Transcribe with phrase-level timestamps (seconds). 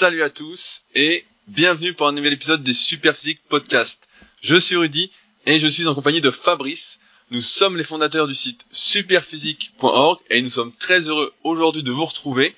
[0.00, 4.08] Salut à tous et bienvenue pour un nouvel épisode des Superphysique Podcast.
[4.40, 5.10] Je suis Rudy
[5.44, 7.00] et je suis en compagnie de Fabrice.
[7.32, 12.04] Nous sommes les fondateurs du site superphysique.org et nous sommes très heureux aujourd'hui de vous
[12.04, 12.54] retrouver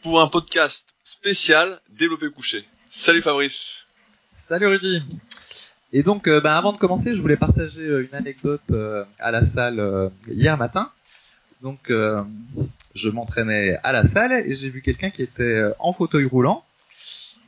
[0.00, 2.64] pour un podcast spécial développé couché.
[2.86, 3.86] Salut Fabrice.
[4.48, 5.02] Salut Rudy.
[5.92, 9.30] Et donc, euh, bah, avant de commencer, je voulais partager euh, une anecdote euh, à
[9.30, 10.90] la salle hier matin.
[11.60, 16.64] Donc, je m'entraînais à la salle et j'ai vu quelqu'un qui était en fauteuil roulant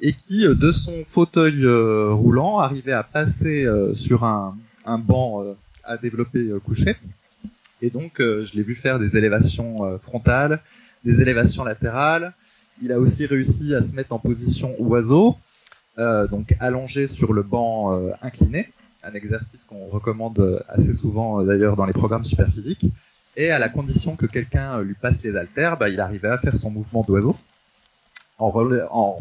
[0.01, 5.45] et qui, de son fauteuil roulant, arrivait à passer sur un, un banc
[5.85, 6.97] à développer couché.
[7.83, 10.61] Et donc, je l'ai vu faire des élévations frontales,
[11.05, 12.33] des élévations latérales.
[12.83, 15.37] Il a aussi réussi à se mettre en position oiseau
[15.99, 21.43] euh, donc allongé sur le banc euh, incliné, un exercice qu'on recommande euh, assez souvent
[21.43, 22.87] d'ailleurs dans les programmes super physiques.
[23.37, 26.57] Et à la condition que quelqu'un lui passe les haltères, bah, il arrivait à faire
[26.57, 27.37] son mouvement d'oiseau
[28.39, 28.51] en,
[28.91, 29.19] en,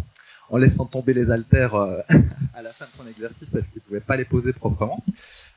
[0.58, 1.76] laissant tomber les haltères
[2.54, 5.04] à la fin de son exercice parce qu'il pouvait pas les poser proprement.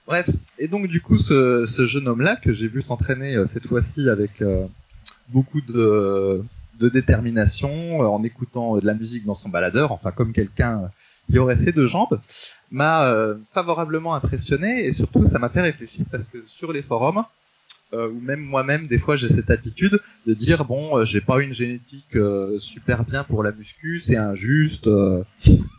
[0.06, 4.08] Bref, et donc du coup ce, ce jeune homme-là que j'ai vu s'entraîner cette fois-ci
[4.08, 4.42] avec
[5.28, 6.42] beaucoup de,
[6.80, 10.90] de détermination, en écoutant de la musique dans son baladeur, enfin comme quelqu'un
[11.30, 12.20] qui aurait ces deux jambes
[12.70, 17.24] m'a euh, favorablement impressionné et surtout ça m'a fait réfléchir parce que sur les forums
[17.92, 21.40] euh, ou même moi-même des fois j'ai cette attitude de dire bon euh, j'ai pas
[21.40, 22.16] une génétique
[22.58, 24.88] super bien pour la muscu c'est injuste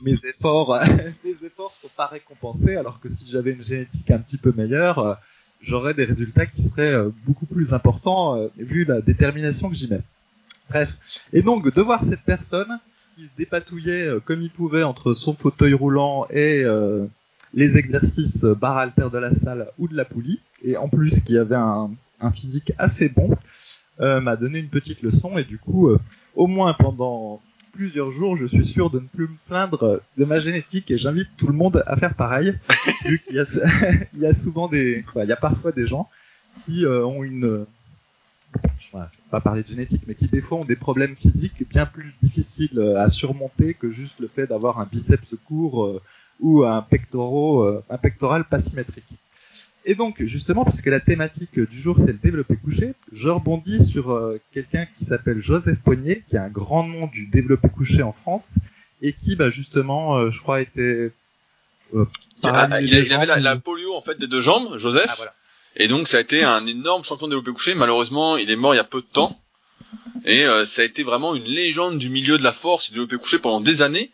[0.02, 0.80] mes efforts
[1.24, 5.18] mes efforts sont pas récompensés alors que si j'avais une génétique un petit peu meilleure
[5.62, 10.02] j'aurais des résultats qui seraient beaucoup plus importants vu la détermination que j'y mets.
[10.70, 10.90] Bref.
[11.32, 12.80] Et donc de voir cette personne
[13.16, 17.06] qui se dépatouillait euh, comme il pouvait entre son fauteuil roulant et euh,
[17.54, 21.38] les exercices barre alter de la salle ou de la poulie, et en plus qui
[21.38, 21.90] avait un,
[22.34, 23.36] physique assez bon,
[24.00, 25.38] euh, m'a donné une petite leçon.
[25.38, 25.90] Et du coup,
[26.36, 27.42] au moins pendant
[27.74, 31.28] plusieurs jours, je suis sûr de ne plus me plaindre de ma génétique et j'invite
[31.36, 32.54] tout le monde à faire pareil,
[33.06, 33.44] vu qu'il y a,
[34.14, 36.08] il y a souvent des, il y a parfois des gens
[36.66, 37.66] qui ont une
[38.80, 41.86] je vais pas parler de génétique, mais qui des fois ont des problèmes physiques bien
[41.86, 46.02] plus difficiles euh, à surmonter que juste le fait d'avoir un biceps court euh,
[46.40, 49.06] ou un pectoral, euh, un pectoral pas symétrique.
[49.86, 54.34] Et donc, justement, puisque la thématique du jour c'est le développé couché, je rebondis sur
[54.54, 58.54] quelqu'un qui s'appelle Joseph Poignet, qui est un grand nom du développé couché en France,
[59.02, 61.12] et qui, bah, justement, je crois, était...
[61.94, 65.10] il, avait la, la, polio, en fait, des deux jambes, Joseph.
[65.10, 65.34] Ah, voilà.
[65.76, 67.74] Et donc ça a été un énorme champion de développé couché.
[67.74, 69.40] Malheureusement, il est mort il y a peu de temps.
[70.26, 73.00] Et euh, ça a été vraiment une légende du milieu de la force et du
[73.00, 74.12] développé couché pendant des années.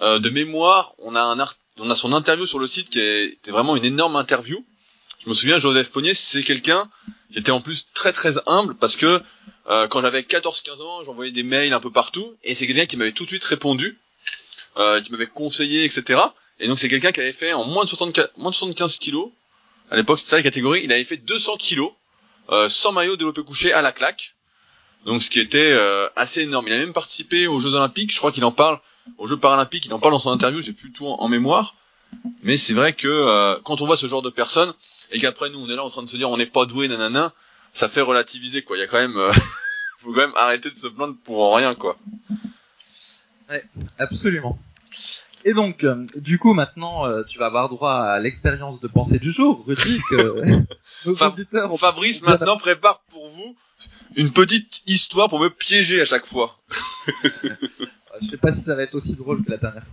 [0.00, 1.46] Euh, de mémoire, on a un
[1.78, 4.64] on a son interview sur le site qui était vraiment une énorme interview.
[5.24, 6.90] Je me souviens, Joseph Pognier, c'est quelqu'un
[7.32, 9.22] qui était en plus très très humble parce que
[9.68, 12.96] euh, quand j'avais 14-15 ans, j'envoyais des mails un peu partout et c'est quelqu'un qui
[12.96, 13.98] m'avait tout de suite répondu,
[14.76, 16.20] qui m'avait conseillé, etc.
[16.60, 19.30] Et donc c'est quelqu'un qui avait fait en moins de, 75, moins de 75 kilos
[19.92, 21.92] à l'époque c'était ça la catégorie, il avait fait 200 kilos,
[22.48, 24.31] euh, sans maillot développé couché à la claque.
[25.04, 26.66] Donc ce qui était euh, assez énorme.
[26.68, 28.78] Il a même participé aux Jeux Olympiques, je crois qu'il en parle,
[29.18, 31.74] aux Jeux Paralympiques, il en parle dans son interview, j'ai plus tout en, mémoire.
[32.42, 34.72] Mais c'est vrai que euh, quand on voit ce genre de personnes,
[35.10, 36.88] et qu'après nous on est là en train de se dire on n'est pas doué,
[36.88, 37.32] nanana,
[37.72, 38.76] ça fait relativiser quoi.
[38.76, 39.32] Il y a quand même, euh,
[39.98, 41.98] faut quand même arrêter de se plaindre pour rien quoi.
[43.50, 43.64] Ouais,
[43.98, 44.58] absolument.
[45.44, 49.18] Et donc, euh, du coup, maintenant, euh, tu vas avoir droit à l'expérience de pensée
[49.18, 50.64] du jour, Rudy, que
[51.76, 53.56] Fabrice maintenant prépare pour vous
[54.16, 56.58] une petite histoire pour me piéger à chaque fois.
[58.20, 59.92] Je sais pas si ça va être aussi drôle que la dernière fois.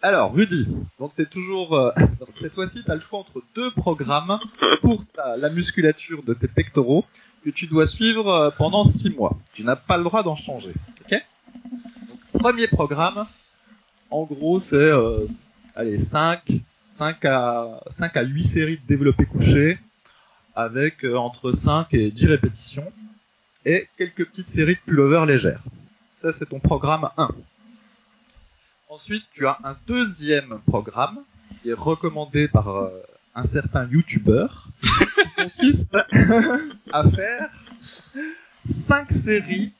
[0.00, 0.66] Alors, Rudy,
[0.98, 1.74] donc t'es toujours...
[1.74, 1.90] Euh,
[2.40, 4.38] cette fois-ci, t'as le choix entre deux programmes
[4.80, 7.04] pour la musculature de tes pectoraux
[7.44, 9.36] que tu dois suivre pendant six mois.
[9.52, 10.72] Tu n'as pas le droit d'en changer,
[11.02, 11.20] ok?
[12.38, 13.26] Premier programme,
[14.10, 15.26] en gros, c'est euh,
[15.74, 16.42] allez 5
[16.98, 19.78] 5 à 5 à 8 séries de développé couché
[20.56, 22.90] avec euh, entre 5 et 10 répétitions
[23.64, 25.62] et quelques petites séries de pullover légères.
[26.20, 27.28] Ça c'est ton programme 1.
[28.88, 31.18] Ensuite, tu as un deuxième programme
[31.62, 32.90] qui est recommandé par euh,
[33.34, 35.96] un certain youtubeur qui consiste
[36.92, 37.50] à faire
[38.68, 39.72] 5 séries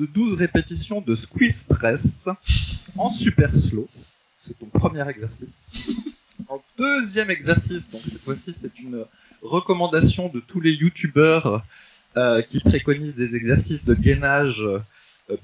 [0.00, 2.26] de 12 répétitions de squeeze press
[2.96, 3.86] en super slow.
[4.46, 6.16] C'est ton premier exercice.
[6.48, 9.04] En deuxième exercice, donc cette fois-ci c'est une
[9.42, 11.62] recommandation de tous les youtubeurs
[12.16, 14.80] euh, qui préconisent des exercices de gainage euh,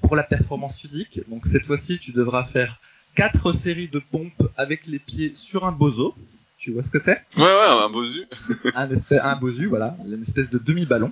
[0.01, 1.21] pour la performance physique.
[1.29, 2.79] Donc cette fois-ci tu devras faire
[3.15, 6.15] quatre séries de pompes avec les pieds sur un bozo.
[6.57, 7.21] Tu vois ce que c'est?
[7.37, 8.25] Ouais ouais un bosu.
[8.73, 11.11] un, espèce, un bosu voilà, une espèce de demi-ballon.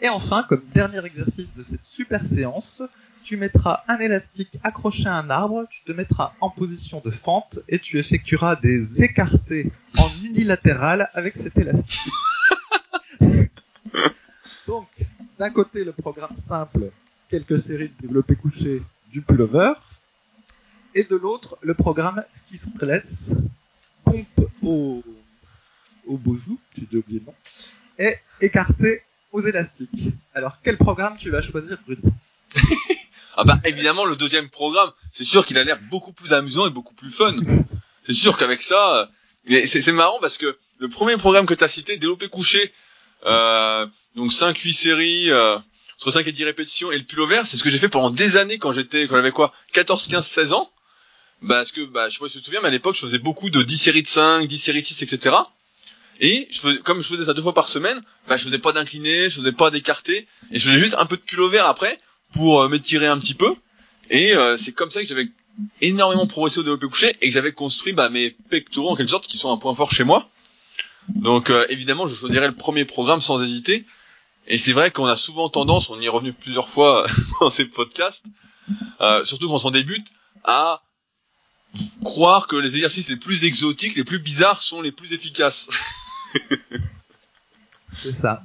[0.00, 2.82] Et enfin, comme dernier exercice de cette super séance,
[3.24, 7.58] tu mettras un élastique accroché à un arbre, tu te mettras en position de fente
[7.68, 12.12] et tu effectueras des écartés en unilatéral avec cet élastique.
[14.66, 14.88] Donc,
[15.38, 16.90] d'un côté le programme simple,
[17.28, 19.72] quelques séries de développé couché du pullover,
[20.94, 23.30] et de l'autre le programme ski stress,
[24.04, 25.02] pompe au,
[26.06, 27.34] au bozo, j'ai oublié le nom,
[27.98, 29.02] et écarté
[29.34, 30.14] aux élastiques.
[30.34, 32.02] Alors, quel programme tu vas choisir, Bruno
[33.36, 36.70] Ah bah évidemment le deuxième programme, c'est sûr qu'il a l'air beaucoup plus amusant et
[36.70, 37.34] beaucoup plus fun.
[38.06, 39.10] C'est sûr qu'avec ça,
[39.50, 42.70] euh, c'est marrant parce que le premier programme que tu as cité, développé couché,
[43.24, 45.56] euh, donc 5-8 séries, euh,
[45.98, 48.36] entre 5 et 10 répétitions, et le pullover, c'est ce que j'ai fait pendant des
[48.36, 50.70] années quand j'étais, quand j'avais quoi, 14, 15, 16 ans.
[51.48, 53.18] Parce que, bah, je sais pas si tu te souviens, mais à l'époque, je faisais
[53.18, 55.34] beaucoup de 10 séries de 5, 10 séries de 6, etc.
[56.20, 58.72] Et je faisais, comme je faisais ça deux fois par semaine, bah, je faisais pas
[58.72, 61.98] d'incliné, je faisais pas d'écarté, et je faisais juste un peu de pullover après,
[62.32, 63.54] pour euh, m'étirer un petit peu.
[64.10, 65.28] Et euh, c'est comme ça que j'avais
[65.80, 69.26] énormément progressé au développé couché et que j'avais construit bah, mes pectoraux en quelque sorte
[69.26, 70.28] qui sont un point fort chez moi.
[71.08, 73.84] Donc euh, évidemment, je choisirais le premier programme sans hésiter.
[74.46, 77.06] Et c'est vrai qu'on a souvent tendance, on y est revenu plusieurs fois
[77.40, 78.26] dans ces podcasts,
[79.00, 80.06] euh, surtout quand on débute,
[80.44, 80.82] à
[82.04, 85.68] croire que les exercices les plus exotiques, les plus bizarres sont les plus efficaces.
[87.92, 88.42] c'est ça.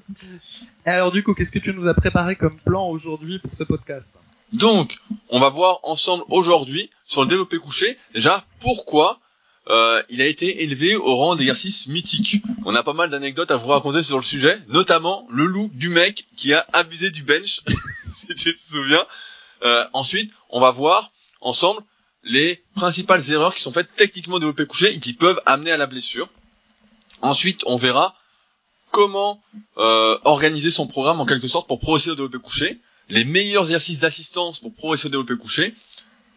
[0.85, 3.63] Et alors du coup, qu'est-ce que tu nous as préparé comme plan aujourd'hui pour ce
[3.63, 4.07] podcast
[4.53, 4.97] Donc,
[5.29, 9.19] on va voir ensemble aujourd'hui sur le développé couché, déjà pourquoi
[9.69, 12.41] euh, il a été élevé au rang d'exercice mythique.
[12.65, 15.89] On a pas mal d'anecdotes à vous raconter sur le sujet, notamment le look du
[15.89, 17.61] mec qui a abusé du bench,
[18.15, 19.05] si tu te souviens.
[19.63, 21.11] Euh, ensuite, on va voir
[21.41, 21.81] ensemble
[22.23, 25.77] les principales erreurs qui sont faites techniquement au développé couché et qui peuvent amener à
[25.77, 26.29] la blessure.
[27.21, 28.15] Ensuite, on verra
[28.91, 29.41] comment
[29.77, 32.79] euh, organiser son programme en quelque sorte pour progresser au développé couché,
[33.09, 35.73] les meilleurs exercices d'assistance pour progresser au développé couché,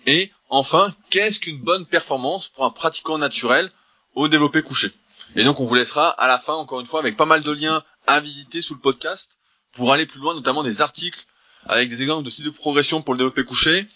[0.06, 3.70] et enfin, qu'est-ce qu'une bonne performance pour un pratiquant naturel
[4.14, 4.90] au développé couché.
[5.36, 7.50] Et donc on vous laissera à la fin, encore une fois, avec pas mal de
[7.52, 9.38] liens à visiter sous le podcast
[9.72, 11.24] pour aller plus loin, notamment des articles
[11.66, 13.86] avec des exemples de sites de progression pour le développé couché.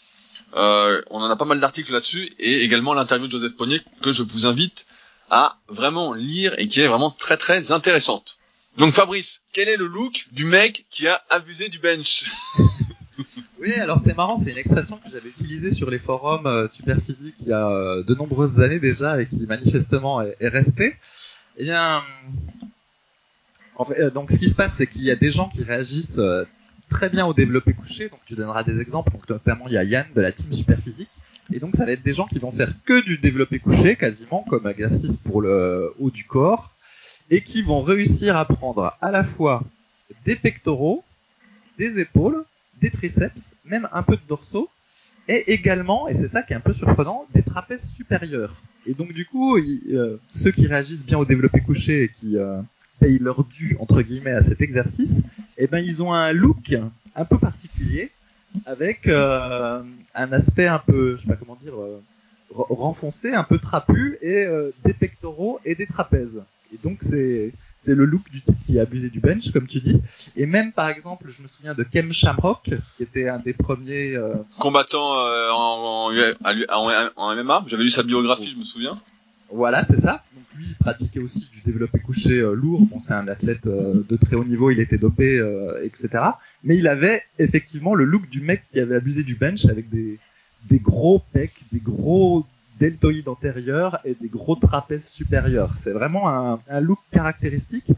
[0.55, 4.13] Euh, on en a pas mal d'articles là-dessus et également l'interview de Joseph Pognier que
[4.13, 4.87] je vous invite
[5.29, 8.39] à vraiment lire et qui est vraiment très très intéressante.
[8.77, 12.25] Donc Fabrice, quel est le look du mec qui a abusé du bench?
[13.59, 16.99] Oui, alors c'est marrant, c'est une expression que j'avais utilisée sur les forums euh, super
[17.01, 20.95] physiques il y a euh, de nombreuses années déjà et qui manifestement est, restée.
[21.57, 22.03] Eh bien,
[23.77, 25.65] en fait, euh, donc ce qui se passe, c'est qu'il y a des gens qui
[25.65, 26.21] réagissent
[26.89, 28.09] très bien au développé couché.
[28.09, 29.13] Donc tu donneras des exemples.
[29.13, 31.11] Donc notamment il y a Yann de la team super physique.
[31.53, 34.45] Et donc ça va être des gens qui vont faire que du développé couché, quasiment
[34.49, 36.73] comme exercice pour le haut du corps,
[37.31, 39.63] et qui vont réussir à prendre à la fois
[40.25, 41.05] des pectoraux,
[41.79, 42.45] des épaules,
[42.81, 44.69] des triceps, même un peu de dorsaux,
[45.29, 48.55] et également, et c'est ça qui est un peu surprenant, des trapèzes supérieurs.
[48.87, 52.61] Et donc du coup, euh, ceux qui réagissent bien au développé couché et qui euh,
[53.01, 55.23] payent leur dû entre guillemets à cet exercice,
[55.59, 56.75] eh ben ils ont un look
[57.15, 58.11] un peu particulier
[58.65, 59.83] avec euh,
[60.15, 61.75] un aspect un peu, je sais pas comment dire,
[62.55, 64.47] renfoncé, un peu trapu et
[64.85, 66.43] des pectoraux et des trapèzes.
[66.73, 67.53] Et donc c'est
[67.87, 70.01] c'est le look du type qui a abusé du bench, comme tu dis.
[70.37, 74.17] Et même, par exemple, je me souviens de Kem Shamrock, qui était un des premiers...
[74.17, 74.35] Euh...
[75.17, 76.11] Euh, en,
[77.17, 79.01] en, MMA, j'avais lu sa biographie, je me souviens.
[79.53, 80.25] Voilà, c'est ça.
[80.35, 82.81] Donc lui, il pratiquait aussi du développé couché euh, lourd.
[82.87, 85.41] Bon, c'est un athlète euh, de très haut niveau, il était dopé,
[85.83, 86.09] etc.
[86.65, 90.19] Mais il avait effectivement le look du mec qui avait abusé du bench avec des,
[90.69, 92.45] des gros pecs, des gros
[92.79, 95.75] deltoïdes antérieurs et des gros trapèzes supérieurs.
[95.79, 97.91] C'est vraiment un, un, look caractéristique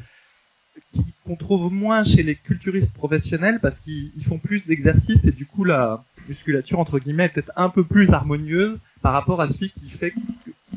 [1.25, 5.65] qu'on trouve moins chez les culturistes professionnels parce qu'ils font plus d'exercices et du coup
[5.65, 9.91] la musculature entre guillemets est peut-être un peu plus harmonieuse par rapport à celui qui
[9.91, 10.15] fait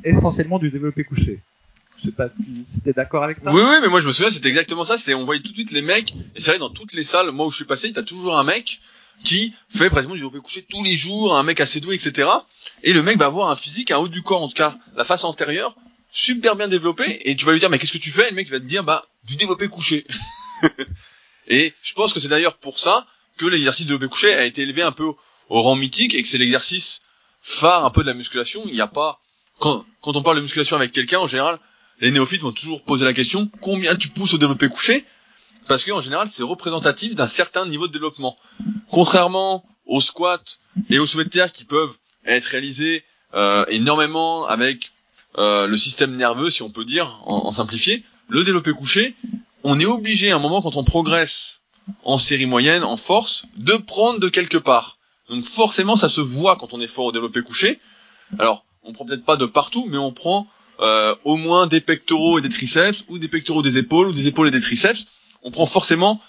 [0.04, 1.40] essentiellement du développé couché.
[2.00, 3.54] Je sais pas si, t'es d'accord avec ça.
[3.54, 4.98] Oui, oui, mais moi je me souviens, c'était exactement ça.
[4.98, 6.14] C'était, on voyait tout de suite les mecs.
[6.36, 8.44] Et c'est vrai, dans toutes les salles, moi où je suis passé, t'as toujours un
[8.44, 8.82] mec
[9.24, 12.28] qui fait pratiquement du développé couché tous les jours, un mec assez doué, etc.
[12.84, 15.04] Et le mec va avoir un physique, un haut du corps, en tout cas la
[15.04, 15.76] face antérieure,
[16.12, 18.28] super bien développé, et tu vas lui dire mais qu'est-ce que tu fais?
[18.28, 20.06] Et le mec va te dire bah du développé couché.
[21.48, 23.06] et je pense que c'est d'ailleurs pour ça
[23.38, 25.06] que l'exercice de développé couché a été élevé un peu
[25.50, 27.02] au rang mythique et que c'est l'exercice
[27.42, 28.64] phare un peu de la musculation.
[28.68, 29.20] Il n'y a pas
[29.60, 31.60] quand, quand on parle de musculation avec quelqu'un en général,
[32.00, 35.06] les néophytes vont toujours poser la question combien tu pousses au développé couché?
[35.68, 38.36] Parce qu'en général c'est représentatif d'un certain niveau de développement.
[38.90, 40.42] Contrairement aux squats
[40.90, 44.92] et aux soulevés de terre qui peuvent être réalisés euh, énormément avec
[45.38, 49.14] euh, le système nerveux, si on peut dire, en, en, simplifié, le développé couché,
[49.64, 51.64] on est obligé à un moment quand on progresse
[52.06, 54.98] en série moyenne, en force, de prendre de quelque part.
[55.30, 57.80] Donc forcément, ça se voit quand on est fort au développé couché.
[58.40, 60.48] Alors, on prend peut-être pas de partout, mais on prend
[60.80, 64.28] euh, au moins des pectoraux et des triceps, ou des pectoraux des épaules, ou des
[64.28, 65.08] épaules et des triceps.
[65.44, 66.22] On prend forcément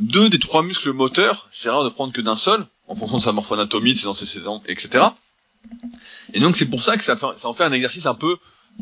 [0.00, 1.46] deux des trois muscles moteurs.
[1.52, 4.62] C'est rare de prendre que d'un seul, en fonction de sa morphoanatomie, de ses antécédents,
[4.66, 5.04] etc.
[6.32, 8.38] Et donc c'est pour ça que ça, ça en fait un exercice un peu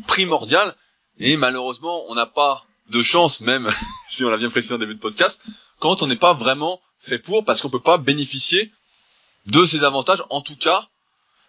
[0.07, 0.77] primordial.
[1.19, 3.69] Et malheureusement, on n'a pas de chance, même
[4.09, 5.43] si on l'a bien précisé en début de podcast,
[5.79, 8.73] quand on n'est pas vraiment fait pour, parce qu'on peut pas bénéficier
[9.47, 10.89] de ces avantages, en tout cas,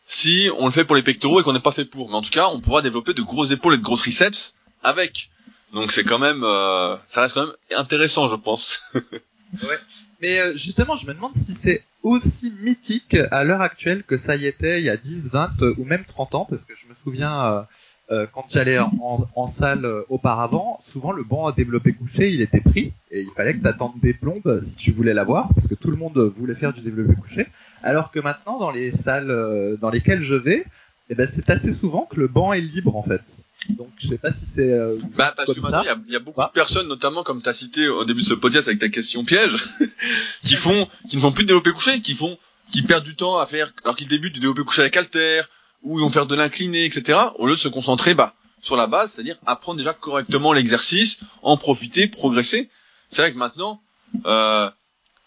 [0.08, 2.10] si on le fait pour les pectoraux et qu'on n'est pas fait pour.
[2.10, 5.29] Mais en tout cas, on pourra développer de gros épaules et de gros triceps avec.
[5.74, 8.84] Donc c'est quand même, euh, ça reste quand même intéressant, je pense.
[8.93, 9.79] ouais.
[10.22, 14.36] Mais euh, justement, je me demande si c'est aussi mythique à l'heure actuelle que ça
[14.36, 16.96] y était il y a 10, 20 ou même 30 ans, parce que je me
[17.03, 17.67] souviens
[18.12, 22.42] euh, euh, quand j'allais en, salle euh, auparavant, souvent le banc à développé couché, il
[22.42, 25.68] était pris et il fallait que tu attendes des plombes si tu voulais l'avoir, parce
[25.68, 27.48] que tout le monde voulait faire du développé couché.
[27.84, 30.66] Alors que maintenant, dans les salles euh, dans lesquelles je vais,
[31.10, 33.22] eh ben, c'est assez souvent que le banc est libre en fait.
[33.70, 34.74] Donc je sais pas si c'est.
[35.16, 37.88] bah parce que maintenant il y a, beaucoup de personnes, notamment comme tu as cité
[37.88, 39.63] au début de ce podcast avec ta question piège,
[40.44, 42.38] qui font, qui ne font plus de développé couché, qui font,
[42.72, 45.44] qui perdent du temps à faire alors qu'ils débutent du développé couché avec halter
[45.83, 48.88] où ils vont faire de l'incliné, etc., au lieu de se concentrer bah, sur la
[48.88, 52.69] base, c'est-à-dire apprendre déjà correctement l'exercice, en profiter, progresser.
[53.09, 53.81] C'est vrai que maintenant,
[54.25, 54.69] euh,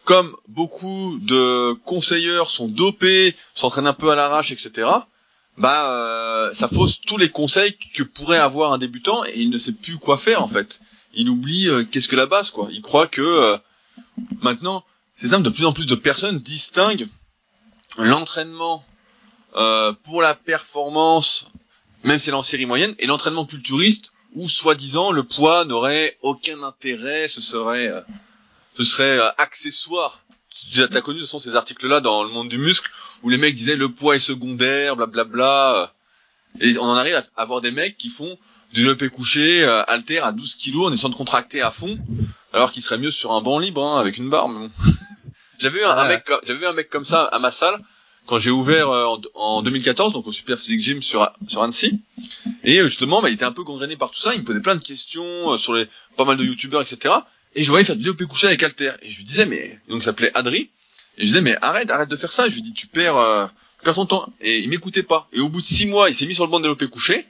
[0.04, 4.88] comme beaucoup de conseilleurs sont dopés, s'entraînent un peu à l'arrache, etc.,
[5.58, 9.58] bah euh, ça fausse tous les conseils que pourrait avoir un débutant et il ne
[9.58, 10.80] sait plus quoi faire en fait.
[11.14, 12.68] Il oublie euh, qu'est-ce que la base quoi.
[12.72, 13.58] Il croit que euh,
[14.40, 14.82] maintenant,
[15.14, 17.06] c'est simple, de plus en plus de personnes distinguent
[17.98, 18.82] l'entraînement
[19.54, 21.50] euh, pour la performance,
[22.04, 26.16] même si elle est en série moyenne, et l'entraînement culturiste où soi-disant le poids n'aurait
[26.22, 28.00] aucun intérêt, ce serait, euh,
[28.74, 30.20] ce serait euh, accessoire.
[30.70, 32.90] Tu as connu ce sont ces articles-là dans le monde du muscle
[33.22, 35.92] où les mecs disaient le poids est secondaire, blablabla.
[36.60, 38.38] Et on en arrive à avoir des mecs qui font
[38.72, 41.98] du développé couché, alter à 12 kilos en essayant de contracter à fond,
[42.52, 44.48] alors qu'il serait mieux sur un banc libre hein, avec une barre.
[45.58, 47.78] j'avais vu un, mec, j'avais vu un mec comme ça à ma salle
[48.26, 52.00] quand j'ai ouvert euh, en, 2014, donc au Super Physique Gym sur sur Annecy.
[52.64, 54.34] Et euh, justement, bah, il était un peu gangréné par tout ça.
[54.34, 55.86] Il me posait plein de questions euh, sur les
[56.16, 57.14] pas mal de youtubeurs, etc.
[57.54, 58.92] Et je voyais faire du développé couché avec Alter.
[59.02, 60.70] Et je lui disais, mais donc il s'appelait Adri.
[61.18, 62.48] Et je disais, mais arrête, arrête de faire ça.
[62.48, 64.32] Je lui dis, tu perds, tu perds ton temps.
[64.40, 65.28] Et il m'écoutait pas.
[65.32, 67.26] Et au bout de six mois, il s'est mis sur le banc de développé couché.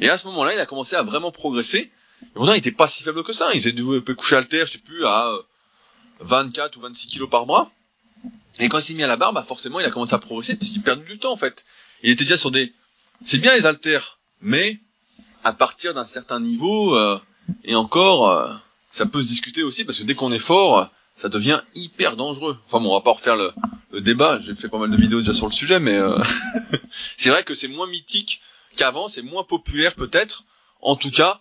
[0.00, 1.90] Et à ce moment-là, il a commencé à vraiment progresser.
[2.22, 3.50] Et pourtant, il était pas si faible que ça.
[3.54, 5.28] Il faisait du développé couché Alter, je sais plus, à
[6.20, 7.72] 24 ou 26 kilos par bras.
[8.60, 10.56] Et quand il s'est mis à la barre, bah forcément, il a commencé à progresser
[10.56, 11.64] parce qu'il perdait du temps en fait.
[12.02, 12.72] Il était déjà sur des.
[13.24, 14.80] C'est bien les haltères, mais
[15.42, 17.18] à partir d'un certain niveau euh,
[17.64, 18.52] et encore, euh,
[18.90, 22.58] ça peut se discuter aussi parce que dès qu'on est fort, ça devient hyper dangereux.
[22.66, 23.52] Enfin bon, on va pas refaire le,
[23.92, 24.38] le débat.
[24.40, 26.16] J'ai fait pas mal de vidéos déjà sur le sujet, mais euh,
[27.16, 28.40] c'est vrai que c'est moins mythique
[28.76, 30.44] qu'avant, c'est moins populaire peut-être.
[30.80, 31.40] En tout cas,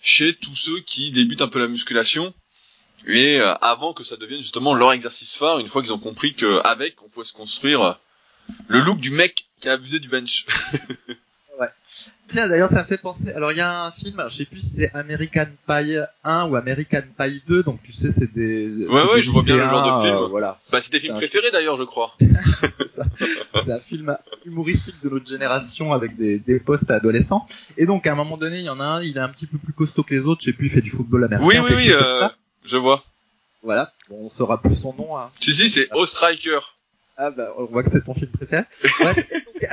[0.00, 2.32] chez tous ceux qui débutent un peu la musculation
[3.06, 6.34] et euh, avant que ça devienne justement leur exercice phare, une fois qu'ils ont compris
[6.34, 7.92] qu'avec, on pouvait se construire euh,
[8.66, 10.46] le look du mec qui a abusé du bench.
[11.60, 11.68] ouais.
[12.28, 13.32] Tiens, d'ailleurs, ça me fait penser.
[13.32, 16.56] Alors, il y a un film, je sais plus si c'est American Pie 1 ou
[16.56, 18.86] American Pie 2, donc tu sais, c'est des.
[18.86, 20.16] Ouais, ouais, je vois bien le genre de film.
[20.16, 20.58] Euh, voilà.
[20.70, 22.14] Bah, c'est tes films préférés d'ailleurs, je crois.
[22.20, 27.46] c'est un film humoristique de notre génération avec des, des postes adolescents.
[27.78, 29.46] Et donc, à un moment donné, il y en a un, il est un petit
[29.46, 31.48] peu plus costaud que les autres, je sais plus, il fait du football américain.
[31.48, 32.28] Oui, oui, oui, euh,
[32.64, 33.02] je vois.
[33.62, 35.16] Voilà, bon, on saura plus son nom.
[35.18, 35.30] Hein.
[35.40, 36.58] Si, si, c'est O Striker.
[37.16, 38.62] Ah bah, on voit que c'est ton film préféré.
[39.60, 39.66] et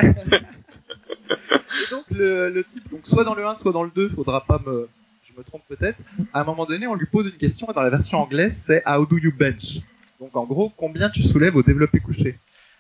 [1.92, 4.60] donc, le, le, type, donc soit dans le 1, soit dans le 2, faudra pas
[4.66, 4.90] me...
[5.24, 6.00] Je me trompe peut-être.
[6.34, 8.82] À un moment donné, on lui pose une question, et dans la version anglaise, c'est
[8.88, 9.82] How do you bench?
[10.20, 12.38] Donc en gros, combien tu soulèves au développé couché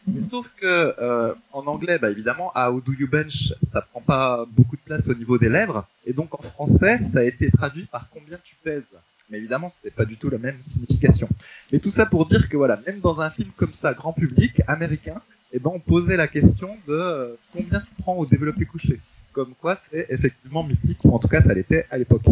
[0.07, 4.45] mais sauf que euh, en anglais, bah évidemment, How do you bench, ça prend pas
[4.51, 7.85] beaucoup de place au niveau des lèvres, et donc en français, ça a été traduit
[7.85, 8.83] par combien tu pèses?
[9.29, 11.27] Mais évidemment, c'est pas du tout la même signification.
[11.71, 14.61] Mais tout ça pour dire que voilà, même dans un film comme ça, grand public,
[14.67, 18.99] américain, eh ben, on posait la question de euh, combien tu prends au développé couché?
[19.31, 22.25] Comme quoi, c'est effectivement mythique, ou en tout cas, ça l'était à l'époque.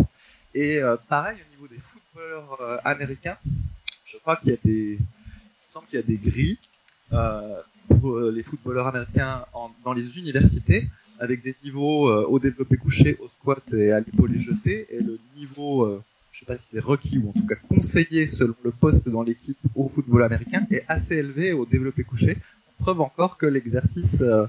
[0.53, 3.37] Et euh, pareil, au niveau des footballeurs euh, américains,
[4.05, 6.59] je crois qu'il y a des, il semble qu'il y a des grilles
[7.99, 9.45] pour les footballeurs américains
[9.83, 10.87] dans les universités
[11.19, 16.01] avec des niveaux au développé couché, au squat et à l'épaule jeté, et le niveau
[16.33, 19.21] je sais pas si c'est requis ou en tout cas conseillé selon le poste dans
[19.21, 22.37] l'équipe au football américain, est assez élevé au développé couché.
[22.79, 24.47] Preuve encore que l'exercice euh,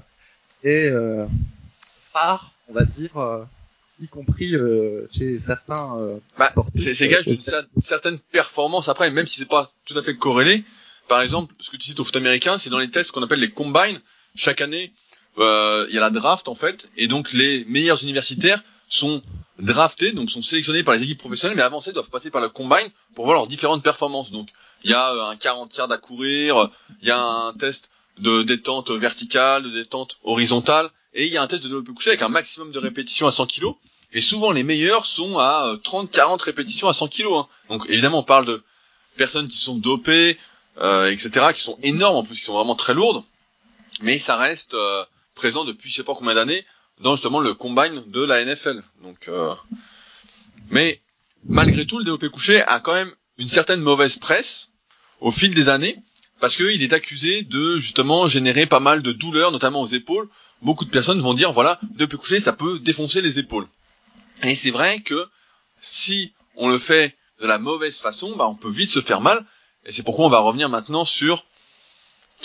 [0.63, 1.25] est euh,
[2.11, 3.43] phare, on va dire, euh,
[4.01, 4.55] y compris
[5.11, 6.93] chez certains bah, sportifs.
[6.93, 7.39] C'est gage d'une
[7.77, 10.65] certaine performance après, même si c'est pas tout à fait corrélé.
[11.07, 13.39] par exemple, ce que tu cites au foot américain, c'est dans les tests qu'on appelle
[13.39, 14.01] les combines.
[14.35, 14.91] Chaque année,
[15.37, 19.21] euh, il y a la draft en fait, et donc les meilleurs universitaires sont
[19.59, 22.41] draftés, donc sont sélectionnés par les équipes professionnelles, mais avant ça, ils doivent passer par
[22.41, 24.31] le combine pour voir leurs différentes performances.
[24.31, 24.49] Donc,
[24.83, 26.69] il y a euh, un 40 yards à courir,
[27.01, 27.89] il y a un test
[28.19, 32.09] de détente verticale, de détente horizontale, et il y a un test de développé couché
[32.09, 33.67] avec un maximum de répétitions à 100 kg.
[34.13, 37.25] Et souvent, les meilleurs sont à 30-40 euh, répétitions à 100 kg.
[37.31, 37.47] Hein.
[37.69, 38.63] Donc, évidemment, on parle de
[39.17, 40.37] personnes qui sont dopées,
[40.77, 43.23] euh, etc., qui sont énormes en plus, qui sont vraiment très lourdes,
[44.01, 46.65] mais ça reste euh, présent depuis je sais pas combien d'années
[47.01, 48.81] dans justement le combine de la NFL.
[49.03, 49.53] Donc, euh...
[50.69, 51.01] mais
[51.47, 54.71] malgré tout, le développé couché a quand même une certaine mauvaise presse
[55.19, 55.97] au fil des années
[56.39, 60.29] parce qu'il est accusé de justement générer pas mal de douleurs, notamment aux épaules.
[60.61, 63.67] Beaucoup de personnes vont dire voilà, développé couché, ça peut défoncer les épaules.
[64.43, 65.27] Et c'est vrai que
[65.79, 69.45] si on le fait de la mauvaise façon, bah, on peut vite se faire mal.
[69.85, 71.45] Et c'est pourquoi on va revenir maintenant sur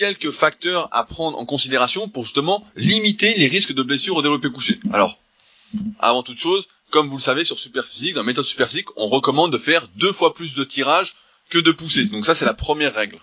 [0.01, 4.49] quelques facteurs à prendre en considération pour justement limiter les risques de blessures au développé
[4.49, 4.81] couché.
[4.95, 5.19] Alors,
[5.99, 9.53] avant toute chose, comme vous le savez sur Superphysique, dans la méthode Superphysique, on recommande
[9.53, 11.15] de faire deux fois plus de tirage
[11.51, 12.07] que de pousser.
[12.07, 13.19] Donc ça, c'est la première règle.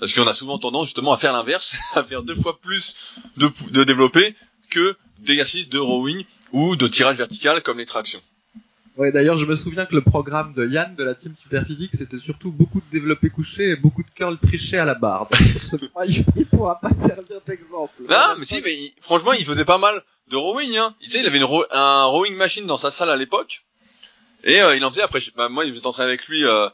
[0.00, 3.48] Parce qu'on a souvent tendance justement à faire l'inverse, à faire deux fois plus de,
[3.70, 4.34] de
[4.70, 8.20] que d'exercices de rowing ou de tirage vertical comme les tractions.
[8.98, 12.18] Ouais, d'ailleurs, je me souviens que le programme de Yann de la team Superphysique, c'était
[12.18, 15.28] surtout beaucoup de développé couché et beaucoup de curl triché à la barre.
[15.70, 16.04] Ce point,
[16.36, 17.92] il pourra pas servir d'exemple.
[18.10, 20.02] Non, mais si, mais franchement, il faisait pas mal
[20.32, 20.92] de rowing, hein.
[20.98, 23.64] Tu sais, il avait une un rowing machine dans sa salle à l'époque.
[24.42, 26.68] Et euh, il en faisait après, bah, moi, faisait entraîné avec lui euh,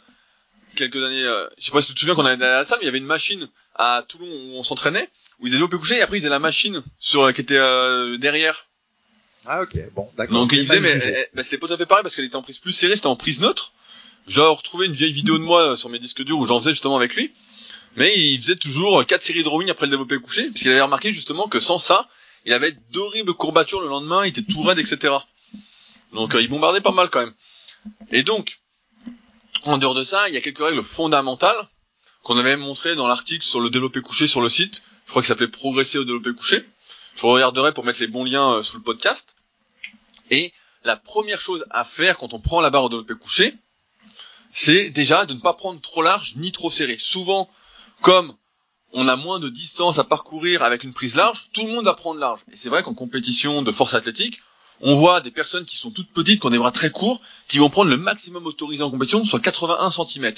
[0.77, 1.25] quelques années.
[1.25, 2.87] Euh, je sais pas si tu te souviens qu'on allait à la salle, mais il
[2.87, 6.01] y avait une machine à Toulon où on s'entraînait, où ils faisaient développé couché et
[6.01, 8.67] après ils faisaient la machine sur qui était euh, derrière
[9.47, 10.37] ah ok, bon, d'accord.
[10.37, 12.43] Donc il faisait, mais bah, c'était pas tout à fait pareil parce qu'elle était en
[12.43, 13.73] prise plus serrée, c'était en prise neutre.
[14.27, 16.97] J'ai retrouvé une vieille vidéo de moi sur mes disques durs où j'en faisais justement
[16.97, 17.33] avec lui.
[17.97, 21.13] Mais il faisait toujours quatre séries de rowing après le développé couché, puisqu'il avait remarqué
[21.13, 22.09] justement que sans ça,
[22.45, 25.15] il avait d'horribles courbatures le lendemain, il était tout raide, etc.
[26.13, 27.35] Donc euh, il bombardait pas mal quand même.
[28.11, 28.59] Et donc,
[29.65, 31.69] en dehors de ça, il y a quelques règles fondamentales
[32.23, 34.83] qu'on avait montrées dans l'article sur le développé couché sur le site.
[35.05, 36.65] Je crois qu'il s'appelait Progresser au développé couché.
[37.17, 39.37] Je regarderai pour mettre les bons liens euh, sous le podcast.
[40.31, 43.55] Et la première chose à faire quand on prend la barre au développé couché,
[44.53, 46.97] c'est déjà de ne pas prendre trop large ni trop serré.
[46.99, 47.49] Souvent,
[48.01, 48.35] comme
[48.93, 51.95] on a moins de distance à parcourir avec une prise large, tout le monde va
[51.95, 52.41] prendre large.
[52.53, 54.41] Et c'est vrai qu'en compétition de force athlétique,
[54.81, 57.59] on voit des personnes qui sont toutes petites, qui ont des bras très courts, qui
[57.59, 60.35] vont prendre le maximum autorisé en compétition, soit 81 cm.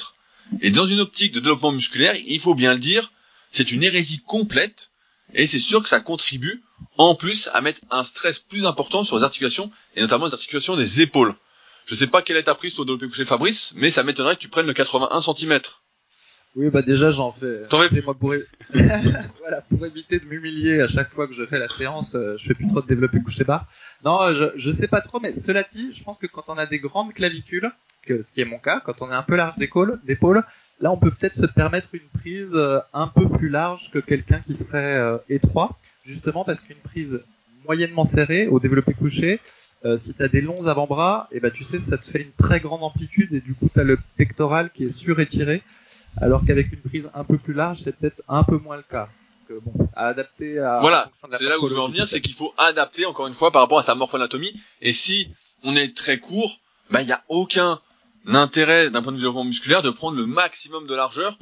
[0.60, 3.12] Et dans une optique de développement musculaire, il faut bien le dire,
[3.52, 4.90] c'est une hérésie complète
[5.34, 6.62] et c'est sûr que ça contribue
[6.98, 10.76] en plus à mettre un stress plus important sur les articulations et notamment les articulations
[10.76, 11.34] des épaules.
[11.86, 14.40] Je sais pas quelle est ta prise toi développé couché Fabrice, mais ça m'étonnerait que
[14.40, 15.60] tu prennes le 81 cm.
[16.56, 17.64] Oui, bah déjà j'en fais.
[17.68, 18.34] T'en fais moi pour
[18.72, 22.48] voilà, pour éviter de m'humilier à chaque fois que je fais la séance, euh, je
[22.48, 23.66] fais plus trop de développé couché bas.
[24.04, 26.64] Non, je je sais pas trop, mais cela dit, je pense que quand on a
[26.64, 27.70] des grandes clavicules,
[28.06, 30.44] que ce qui est mon cas, quand on est un peu large d'épaule, d'épaule,
[30.80, 34.42] Là, on peut peut-être se permettre une prise euh, un peu plus large que quelqu'un
[34.46, 37.20] qui serait euh, étroit, justement parce qu'une prise
[37.64, 39.40] moyennement serrée au développé couché,
[39.84, 42.22] euh, si tu as des longs avant-bras, et eh ben tu sais ça te fait
[42.22, 45.62] une très grande amplitude et du coup tu as le pectoral qui est surétiré,
[46.18, 49.08] alors qu'avec une prise un peu plus large, c'est peut-être un peu moins le cas.
[49.48, 52.34] Donc, bon, à adapter à Voilà, c'est là où je veux en venir, c'est qu'il
[52.34, 54.52] faut adapter encore une fois par rapport à sa morphoanatomie.
[54.82, 55.30] Et si
[55.62, 56.58] on est très court,
[56.90, 57.80] bah il y a aucun
[58.26, 61.38] l'intérêt d'un point de vue développement musculaire de prendre le maximum de largeur.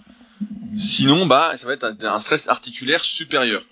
[0.77, 3.63] Sinon, bah, ça va être un stress articulaire supérieur.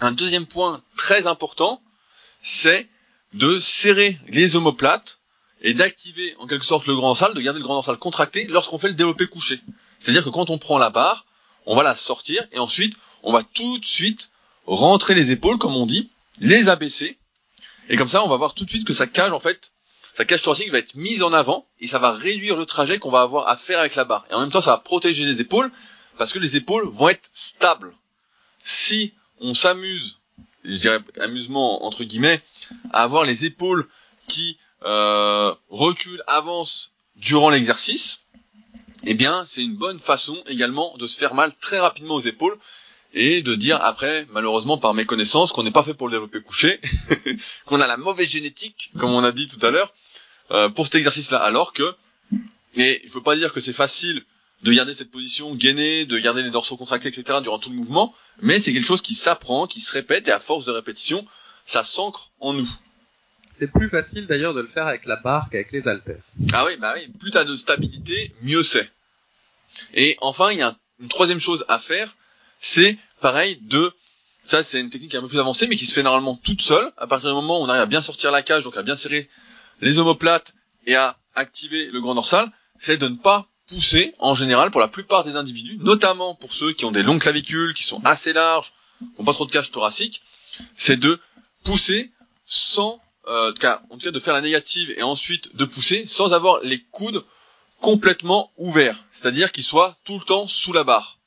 [0.00, 1.82] Un deuxième point très important,
[2.42, 2.88] c'est
[3.34, 5.20] de serrer les omoplates
[5.60, 8.78] et d'activer en quelque sorte le grand dorsal, de garder le grand dorsal contracté lorsqu'on
[8.78, 9.60] fait le développé couché.
[9.98, 11.26] C'est-à-dire que quand on prend la barre,
[11.66, 14.30] on va la sortir et ensuite on va tout de suite
[14.66, 17.18] rentrer les épaules comme on dit, les abaisser
[17.88, 19.72] et comme ça on va voir tout de suite que ça cage en fait
[20.14, 23.10] sa cage thoracique va être mise en avant et ça va réduire le trajet qu'on
[23.10, 24.26] va avoir à faire avec la barre.
[24.30, 25.70] Et en même temps, ça va protéger les épaules
[26.18, 27.94] parce que les épaules vont être stables.
[28.62, 30.18] Si on s'amuse,
[30.64, 32.42] je dirais amusement entre guillemets,
[32.92, 33.88] à avoir les épaules
[34.28, 38.20] qui euh, reculent, avancent durant l'exercice,
[39.04, 42.56] eh bien, c'est une bonne façon également de se faire mal très rapidement aux épaules
[43.14, 46.40] et de dire après, malheureusement par mes connaissances, qu'on n'est pas fait pour le développer
[46.40, 46.80] couché,
[47.66, 49.92] qu'on a la mauvaise génétique, comme on a dit tout à l'heure,
[50.50, 51.38] euh, pour cet exercice-là.
[51.38, 51.94] Alors que,
[52.76, 54.24] et je veux pas dire que c'est facile
[54.62, 57.40] de garder cette position gainée, de garder les dorsaux contractés, etc.
[57.42, 60.40] durant tout le mouvement, mais c'est quelque chose qui s'apprend, qui se répète, et à
[60.40, 61.26] force de répétition,
[61.66, 62.68] ça s'ancre en nous.
[63.58, 66.22] C'est plus facile d'ailleurs de le faire avec la barre qu'avec les haltères.
[66.52, 68.90] Ah oui, bah oui, plus t'as de stabilité, mieux c'est.
[69.94, 72.14] Et enfin, il y a une troisième chose à faire,
[72.62, 73.92] c'est pareil de
[74.46, 76.90] ça c'est une technique un peu plus avancée mais qui se fait normalement toute seule
[76.96, 78.96] à partir du moment où on arrive à bien sortir la cage donc à bien
[78.96, 79.28] serrer
[79.82, 80.54] les omoplates
[80.86, 84.88] et à activer le grand dorsal, c'est de ne pas pousser en général pour la
[84.88, 88.72] plupart des individus, notamment pour ceux qui ont des longues clavicules, qui sont assez larges,
[88.98, 90.22] qui n'ont pas trop de cage thoracique,
[90.76, 91.20] c'est de
[91.64, 92.10] pousser
[92.44, 93.50] sans, euh,
[93.90, 97.24] en tout cas de faire la négative et ensuite de pousser sans avoir les coudes
[97.80, 101.18] complètement ouverts, c'est-à-dire qu'ils soient tout le temps sous la barre.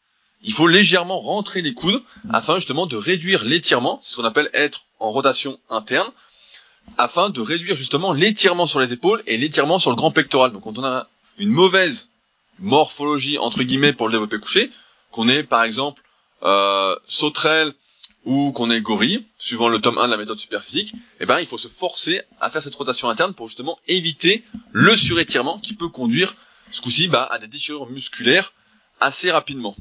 [0.45, 4.49] Il faut légèrement rentrer les coudes afin justement de réduire l'étirement, c'est ce qu'on appelle
[4.53, 6.12] être en rotation interne,
[6.99, 10.51] afin de réduire justement l'étirement sur les épaules et l'étirement sur le grand pectoral.
[10.51, 11.08] Donc quand on a
[11.39, 12.12] une mauvaise
[12.60, 14.69] morphologie entre guillemets pour le développé couché,
[15.10, 16.03] qu'on est par exemple
[16.43, 17.73] euh, sauterelle
[18.23, 21.47] ou qu'on est gorille, suivant le tome 1 de la méthode superphysique, eh ben il
[21.47, 25.89] faut se forcer à faire cette rotation interne pour justement éviter le surétirement qui peut
[25.89, 26.36] conduire
[26.71, 28.53] ce coup-ci bah, à des déchirures musculaires
[28.99, 29.75] assez rapidement.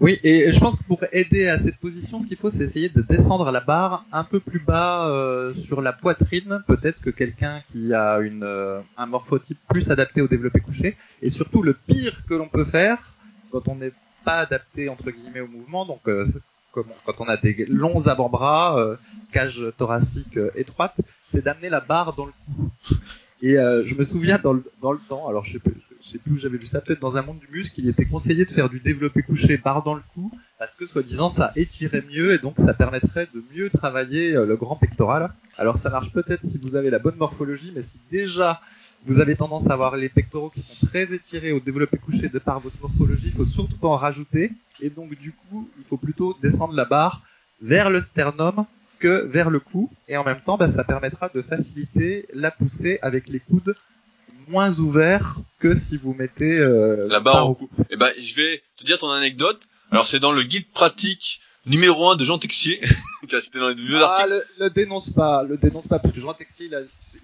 [0.00, 2.88] Oui, et je pense que pour aider à cette position, ce qu'il faut, c'est essayer
[2.88, 7.62] de descendre la barre un peu plus bas euh, sur la poitrine, peut-être que quelqu'un
[7.70, 10.96] qui a une, euh, un morphotype plus adapté au développé couché.
[11.22, 13.14] Et surtout, le pire que l'on peut faire
[13.52, 13.92] quand on n'est
[14.24, 16.26] pas adapté entre guillemets au mouvement, donc euh,
[16.72, 18.96] quand on a des longs avant-bras,
[19.30, 20.96] cage thoracique étroite,
[21.30, 22.68] c'est d'amener la barre dans le cou.
[23.42, 25.62] Et je me souviens dans le, dans le temps, alors je sais,
[26.04, 28.04] je sais plus où j'avais vu ça, peut-être dans un monde du muscle, il était
[28.04, 32.04] conseillé de faire du développé couché barre dans le cou, parce que soi-disant ça étirait
[32.10, 35.32] mieux et donc ça permettrait de mieux travailler euh, le grand pectoral.
[35.56, 38.60] Alors ça marche peut-être si vous avez la bonne morphologie, mais si déjà
[39.06, 42.38] vous avez tendance à avoir les pectoraux qui sont très étirés au développé couché de
[42.38, 45.96] par votre morphologie, il faut surtout pas en rajouter, et donc du coup il faut
[45.96, 47.22] plutôt descendre la barre
[47.62, 48.66] vers le sternum
[48.98, 52.98] que vers le cou, et en même temps bah, ça permettra de faciliter la poussée
[53.00, 53.74] avec les coudes
[54.48, 57.68] moins ouvert que si vous mettez euh, la barre au cou.
[57.90, 59.60] Eh ben, je vais te dire ton anecdote.
[59.90, 62.80] Alors, c'est dans le guide pratique numéro 1 de Jean Texier.
[63.28, 64.44] C'était dans les vieux ah, articles.
[64.58, 66.80] Le, le, dénonce pas, le dénonce pas, parce que Jean Texier, il a,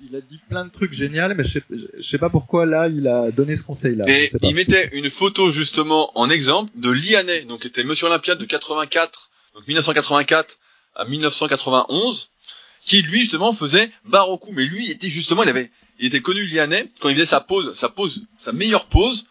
[0.09, 2.89] il a dit plein de trucs géniaux, mais je sais, je sais pas pourquoi là,
[2.89, 4.05] il a donné ce conseil-là.
[4.09, 8.39] Et il mettait une photo justement en exemple de Lianet, donc qui était Monsieur Olympiade
[8.39, 10.59] de 84, donc 1984
[10.95, 12.31] à 1991,
[12.85, 14.51] qui lui justement faisait cou.
[14.53, 17.41] Mais lui, il était justement, il avait, il était connu Lianet quand il faisait sa
[17.41, 19.27] pose, sa pose, sa meilleure pose,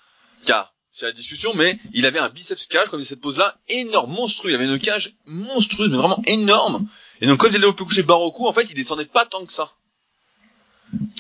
[0.46, 3.58] car c'est la discussion, mais il avait un biceps cage quand il faisait cette pose-là,
[3.68, 4.52] énorme, monstrueux.
[4.52, 6.88] Il avait une cage monstrueuse, mais vraiment énorme.
[7.22, 9.46] Et donc, quand il allait au plus coucher cou, en fait, il descendait pas tant
[9.46, 9.72] que ça.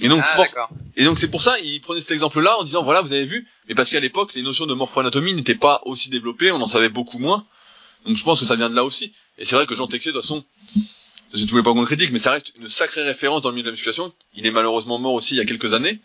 [0.01, 3.01] Et donc, ah, et donc c'est pour ça, il prenait cet exemple-là en disant, voilà,
[3.01, 6.51] vous avez vu, mais parce qu'à l'époque, les notions de morpho-anatomie n'étaient pas aussi développées,
[6.51, 7.45] on en savait beaucoup moins.
[8.05, 9.13] Donc, je pense que ça vient de là aussi.
[9.37, 10.43] Et c'est vrai que Jean Texier, de toute façon,
[11.33, 13.55] je ne voulais pas qu'on le critique, mais ça reste une sacrée référence dans le
[13.55, 14.13] milieu de la musculation.
[14.35, 15.99] Il est malheureusement mort aussi il y a quelques années.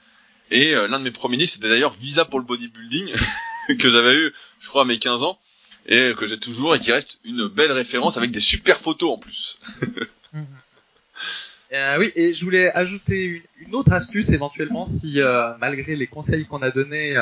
[0.50, 3.12] Et euh, l'un de mes premiers livres, c'était d'ailleurs Visa pour le bodybuilding,
[3.78, 5.38] que j'avais eu, je crois, à mes 15 ans,
[5.86, 9.18] et que j'ai toujours, et qui reste une belle référence avec des super photos en
[9.18, 9.58] plus.
[11.72, 16.46] euh, oui, et je voulais ajouter une, autre astuce éventuellement, si euh, malgré les conseils
[16.46, 17.16] qu'on a donnés,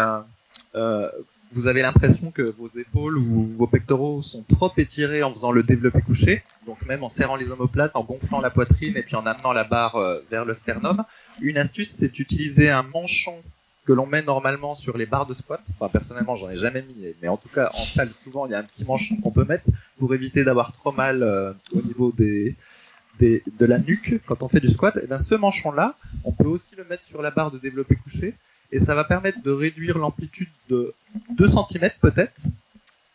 [1.52, 5.62] vous avez l'impression que vos épaules ou vos pectoraux sont trop étirés en faisant le
[5.62, 9.26] développé couché, donc même en serrant les omoplates, en gonflant la poitrine et puis en
[9.26, 11.04] amenant la barre euh, vers le sternum.
[11.40, 13.42] Une astuce, c'est d'utiliser un manchon
[13.84, 15.60] que l'on met normalement sur les barres de squat.
[15.74, 18.54] Enfin, personnellement, j'en ai jamais mis, mais en tout cas, en salle, souvent, il y
[18.54, 22.12] a un petit manchon qu'on peut mettre pour éviter d'avoir trop mal euh, au niveau
[22.12, 22.54] des,
[23.18, 24.96] des, de la nuque quand on fait du squat.
[25.02, 28.34] Et bien, ce manchon-là, on peut aussi le mettre sur la barre de développé couché
[28.72, 30.94] et ça va permettre de réduire l'amplitude de
[31.37, 32.42] 2 cm peut-être,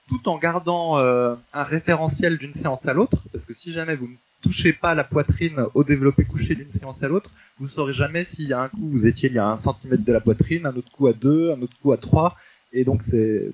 [0.08, 4.08] tout en gardant euh, un référentiel d'une séance à l'autre, parce que si jamais vous
[4.08, 8.24] ne touchez pas la poitrine au développé couché d'une séance à l'autre, vous saurez jamais
[8.24, 10.68] s'il y a un coup vous étiez il y a un centimètre de la poitrine,
[10.68, 12.38] un autre coup à 2, un autre coup à 3,
[12.72, 13.52] et donc c'est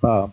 [0.00, 0.32] pas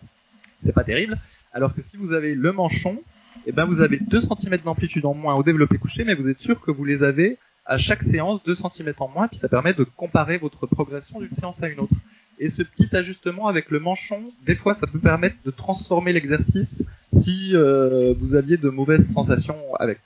[0.74, 1.18] pas terrible.
[1.52, 3.00] Alors que si vous avez le manchon,
[3.46, 6.40] eh ben vous avez 2 cm d'amplitude en moins au développé couché, mais vous êtes
[6.40, 9.74] sûr que vous les avez à chaque séance 2 cm en moins, puis ça permet
[9.74, 11.94] de comparer votre progression d'une séance à une autre.
[12.40, 16.82] Et ce petit ajustement avec le manchon, des fois, ça peut permettre de transformer l'exercice
[17.12, 19.98] si euh, vous aviez de mauvaises sensations avec.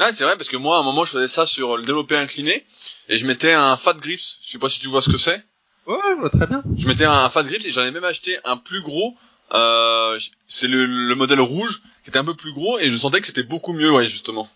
[0.00, 2.16] Ah, c'est vrai, parce que moi, à un moment, je faisais ça sur le développé
[2.16, 2.64] incliné,
[3.08, 4.38] et je mettais un fat grips.
[4.42, 5.44] Je sais pas si tu vois ce que c'est.
[5.86, 6.62] Ouais, je vois très bien.
[6.76, 9.14] Je mettais un fat grips et j'en ai même acheté un plus gros.
[9.52, 10.18] Euh,
[10.48, 13.26] c'est le, le modèle rouge qui était un peu plus gros et je sentais que
[13.26, 14.48] c'était beaucoup mieux, ouais, justement.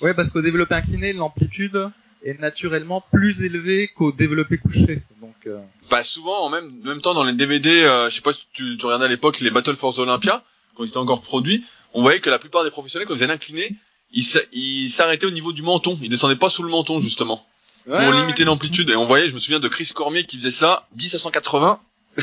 [0.00, 1.90] Ouais, parce qu'au développé incliné, l'amplitude
[2.24, 5.02] est naturellement plus élevée qu'au développé couché.
[5.20, 5.58] Donc, euh...
[5.90, 8.76] bah souvent, en même, même temps, dans les DVD, euh, je sais pas si tu,
[8.76, 10.42] tu regardais à l'époque les Battle Force Olympia,
[10.74, 13.26] quand ils étaient encore produits, on voyait que la plupart des professionnels, quand ils faisaient
[13.26, 13.76] l'incliné,
[14.12, 17.44] ils s'arrêtaient au niveau du menton, ils descendaient pas sous le menton justement,
[17.84, 18.88] pour limiter l'amplitude.
[18.90, 21.80] Et on voyait, je me souviens de Chris Cormier qui faisait ça, 10 à 180,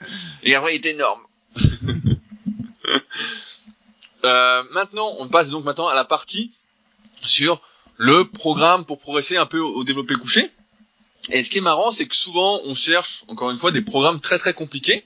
[0.42, 1.20] et après il était énorme.
[4.28, 6.52] euh, maintenant, on passe donc maintenant à la partie
[7.22, 7.60] sur
[7.96, 10.50] le programme pour progresser un peu au développé couché.
[11.30, 14.20] Et ce qui est marrant, c'est que souvent on cherche, encore une fois, des programmes
[14.20, 15.04] très très compliqués.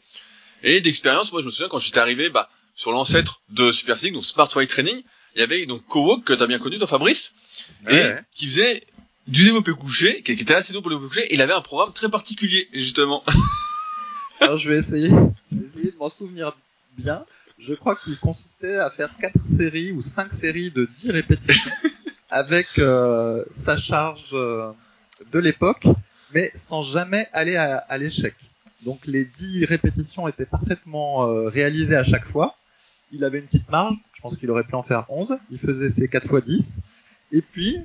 [0.63, 4.25] Et d'expérience, moi je me souviens quand j'étais arrivé bah, sur l'ancêtre de Super donc
[4.25, 5.03] Smart White Training,
[5.35, 7.35] il y avait donc Cowalk que tu as bien connu, toi Fabrice,
[7.89, 8.85] et qui faisait
[9.27, 11.61] du développé couché, qui était assez doux pour le développé couché, et il avait un
[11.61, 13.25] programme très particulier, justement.
[14.41, 15.11] Alors je vais essayer,
[15.53, 16.57] essayer de m'en souvenir
[16.97, 17.25] bien.
[17.65, 21.71] Je crois qu'il consistait à faire quatre séries ou cinq séries de 10 répétitions
[22.31, 24.73] avec euh, sa charge euh,
[25.31, 25.87] de l'époque,
[26.35, 28.35] mais sans jamais aller à, l'échec.
[28.85, 32.57] Donc les 10 répétitions étaient parfaitement euh, réalisées à chaque fois.
[33.13, 35.39] Il avait une petite marge, je pense qu'il aurait pu en faire 11.
[35.53, 36.79] Il faisait ses 4 fois 10.
[37.31, 37.79] Et puis,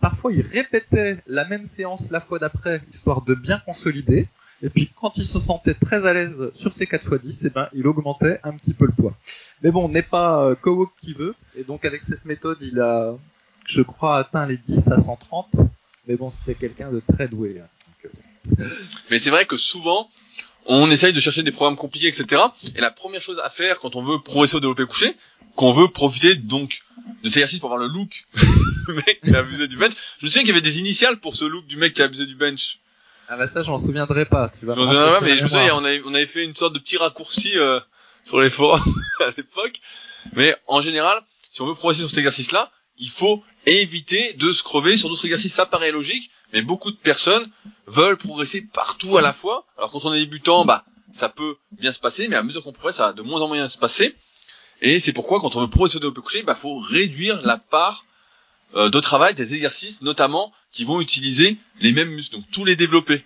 [0.00, 4.26] parfois il répétait la même séance la fois d'après, histoire de bien consolider.
[4.62, 7.50] Et puis quand il se sentait très à l'aise sur ses 4 x 10, eh
[7.50, 9.14] ben, il augmentait un petit peu le poids.
[9.62, 10.54] Mais bon, n'est pas euh,
[11.00, 11.34] qui veut.
[11.56, 13.14] Et donc avec cette méthode, il a,
[13.66, 15.56] je crois, atteint les 10 à 130.
[16.06, 17.60] Mais bon, c'était quelqu'un de très doué.
[17.60, 18.08] Hein.
[18.58, 18.68] Euh,
[19.10, 20.08] Mais c'est vrai que souvent,
[20.66, 22.42] on essaye de chercher des programmes compliqués, etc.
[22.74, 25.14] Et la première chose à faire quand on veut progresser au développé couché,
[25.56, 26.82] qu'on veut profiter donc
[27.22, 29.92] de ces exercices pour avoir le look du mec qui a abusé du bench.
[30.20, 32.06] Je me souviens qu'il y avait des initiales pour ce look du mec qui a
[32.06, 32.78] abusé du bench.
[33.28, 34.52] Ah bah ça, je m'en souviendrai pas.
[34.58, 34.74] Tu vas.
[34.74, 36.74] Je m'en souviendrai pas, mais je me souviens, on avait, on avait fait une sorte
[36.74, 37.80] de petit raccourci euh,
[38.22, 38.80] sur les forums
[39.20, 39.80] à l'époque.
[40.34, 41.20] Mais en général,
[41.52, 45.24] si on veut progresser sur cet exercice-là, il faut éviter de se crever sur d'autres
[45.24, 45.54] exercices.
[45.54, 47.48] Ça paraît logique, mais beaucoup de personnes
[47.86, 49.66] veulent progresser partout à la fois.
[49.78, 52.72] Alors quand on est débutant, bah ça peut bien se passer, mais à mesure qu'on
[52.72, 54.14] progresse, ça va de moins en moins bien se passer.
[54.80, 58.04] Et c'est pourquoi quand on veut progresser au développé couché, bah faut réduire la part
[58.74, 63.24] de travail des exercices, notamment qui vont utiliser les mêmes muscles, donc tous les développer.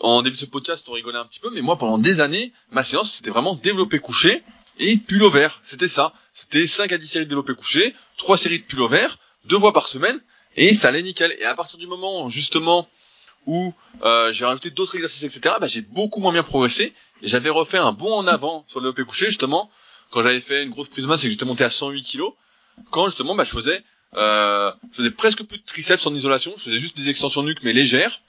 [0.00, 2.52] En début de ce podcast, on rigolait un petit peu, mais moi pendant des années,
[2.70, 4.42] ma séance c'était vraiment développé couché
[4.78, 5.60] et pull vert.
[5.62, 6.12] C'était ça.
[6.32, 9.72] C'était 5 à 10 séries de développé couché, 3 séries de pull vert, deux fois
[9.72, 10.20] par semaine,
[10.56, 11.34] et ça allait nickel.
[11.38, 12.88] Et à partir du moment justement
[13.46, 16.92] où euh, j'ai rajouté d'autres exercices, etc., bah, j'ai beaucoup moins bien progressé.
[17.22, 19.70] Et j'avais refait un bond en avant sur le développé couché justement
[20.10, 22.22] quand j'avais fait une grosse prise de masse et que j'étais monté à 108 kg.
[22.90, 23.84] Quand justement bah, je faisais
[24.16, 27.62] euh, je faisais presque plus de triceps en isolation, je faisais juste des extensions nuque
[27.62, 28.20] mais légères.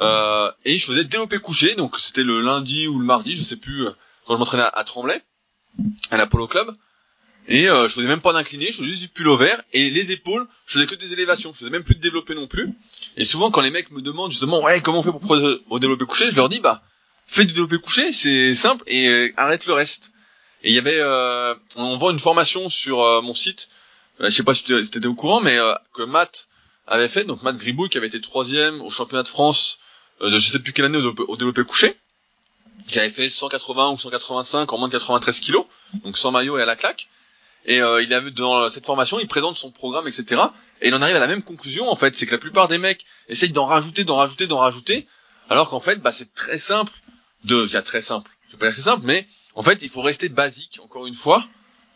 [0.00, 3.56] Euh, et je faisais développé couché, donc c'était le lundi ou le mardi, je sais
[3.56, 3.90] plus, euh,
[4.26, 5.22] quand je m'entraînais à, Tremblay,
[6.10, 6.74] à l'Apollo Club.
[7.46, 10.12] Et euh, je faisais même pas d'incliné, je faisais juste du pull vert et les
[10.12, 12.72] épaules, je faisais que des élévations, je faisais même plus de développé non plus.
[13.18, 15.78] Et souvent quand les mecs me demandent justement ouais comment on fait pour progresser au
[15.78, 16.82] développé couché, je leur dis bah
[17.26, 20.12] fais du développé couché, c'est simple et euh, arrête le reste.
[20.62, 23.68] Et il y avait euh, on vend une formation sur mon site,
[24.20, 25.58] je sais pas si tu étais au courant, mais
[25.92, 26.48] que Matt
[26.86, 29.78] avait fait, donc Matt Gribouille qui avait été troisième au championnat de France
[30.20, 31.96] de je sais plus quelle année au, développé couché,
[32.86, 35.66] qui avait fait 180 ou 185 en moins de 93 kilos,
[36.04, 37.08] donc sans maillot et à la claque.
[37.66, 40.42] Et euh, il a vu dans cette formation, il présente son programme, etc.
[40.82, 42.78] Et il en arrive à la même conclusion en fait, c'est que la plupart des
[42.78, 45.06] mecs essayent d'en rajouter, d'en rajouter, d'en rajouter,
[45.48, 46.92] alors qu'en fait, bah c'est très simple.
[47.44, 48.30] De, a très simple.
[48.48, 51.14] Je vais pas dire c'est simple, mais en fait, il faut rester basique encore une
[51.14, 51.46] fois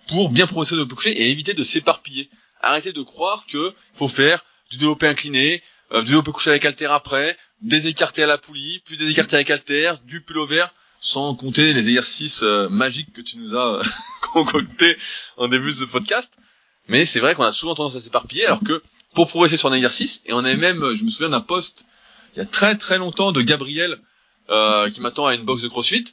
[0.09, 2.29] pour bien progresser de coucher et éviter de s'éparpiller.
[2.61, 6.87] Arrêtez de croire que faut faire du développé incliné, euh, du développé couché avec halter
[6.87, 11.73] après, des écartés à la poulie, plus des écartés avec halter, du vert sans compter
[11.73, 13.83] les exercices euh, magiques que tu nous as euh,
[14.33, 14.97] concoctés
[15.37, 16.37] en début de ce podcast.
[16.88, 18.83] Mais c'est vrai qu'on a souvent tendance à s'éparpiller, alors que
[19.14, 21.87] pour progresser sur un exercice, et on avait même, je me souviens d'un post
[22.35, 23.99] il y a très très longtemps de Gabriel
[24.51, 26.05] euh, qui m'attend à une box de CrossFit,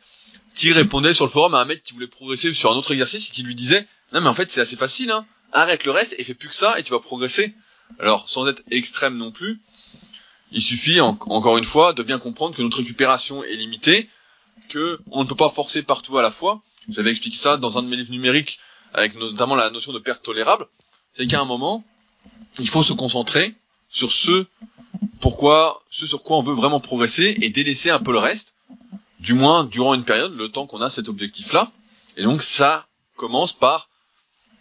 [0.56, 3.30] qui répondait sur le forum à un mec qui voulait progresser sur un autre exercice
[3.30, 6.16] et qui lui disait non mais en fait c'est assez facile, hein, arrête le reste
[6.18, 7.54] et fais plus que ça et tu vas progresser.
[8.00, 9.62] Alors sans être extrême non plus,
[10.52, 14.10] il suffit encore une fois de bien comprendre que notre récupération est limitée,
[14.70, 16.62] que on ne peut pas forcer partout à la fois.
[16.90, 18.60] J'avais expliqué ça dans un de mes livres numériques
[18.94, 20.68] avec notamment la notion de perte tolérable.
[21.18, 21.84] C'est qu'à un moment,
[22.60, 23.54] il faut se concentrer
[23.90, 24.46] sur ce
[25.20, 28.56] pourquoi, ce sur quoi on veut vraiment progresser et délaisser un peu le reste,
[29.26, 31.72] du moins durant une période, le temps qu'on a cet objectif-là.
[32.16, 33.90] Et donc ça commence par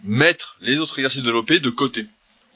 [0.03, 2.07] mettre les autres exercices de l'OP de côté.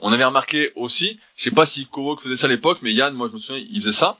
[0.01, 3.14] On avait remarqué aussi, je sais pas si Kowok faisait ça à l'époque, mais Yann,
[3.14, 4.18] moi je me souviens, il faisait ça,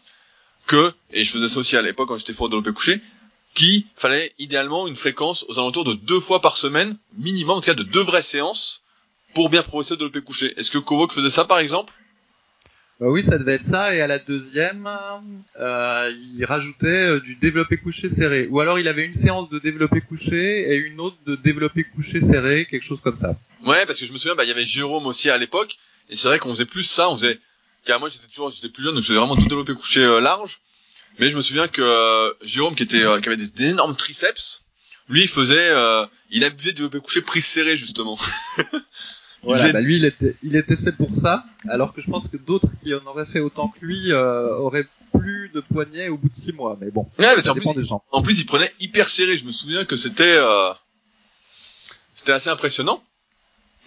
[0.67, 3.01] que, et je faisais ça aussi à l'époque quand j'étais fort développé couché,
[3.55, 7.67] qu'il fallait idéalement une fréquence aux alentours de deux fois par semaine, minimum, en tout
[7.67, 8.83] cas de deux vraies séances,
[9.35, 10.53] pour bien progresser au développé couché.
[10.59, 11.93] Est-ce que Kovok faisait ça par exemple?
[13.01, 13.95] Bah oui, ça devait être ça.
[13.95, 14.89] Et à la deuxième,
[15.61, 18.49] euh, il rajoutait euh, du développé couché serré.
[18.51, 22.21] Ou alors il avait une séance de développé couché et une autre de développé couché
[22.21, 23.37] serré, quelque chose comme ça.
[23.65, 25.77] Ouais, parce que je me souviens, bah, il y avait Jérôme aussi à l'époque.
[26.11, 27.09] Et c'est vrai qu'on faisait plus ça.
[27.11, 27.39] On faisait
[27.85, 30.21] car moi j'étais toujours j'étais plus jeune donc je faisais vraiment tout développé couché euh,
[30.21, 30.61] large
[31.19, 34.65] mais je me souviens que euh, Jérôme qui était euh, qui avait des, énormes triceps
[35.09, 38.19] lui il faisait, euh, il de développé couché prise serrée justement.
[39.43, 42.37] voilà, bah lui il était, il était fait pour ça, alors que je pense que
[42.37, 46.29] d'autres qui en auraient fait autant que lui euh, auraient plus de poignets au bout
[46.29, 46.77] de six mois.
[46.81, 48.03] Mais bon, ouais, mais en plus, des gens.
[48.11, 49.37] En plus, il prenait hyper serré.
[49.37, 50.73] Je me souviens que c'était, euh,
[52.15, 53.03] c'était assez impressionnant.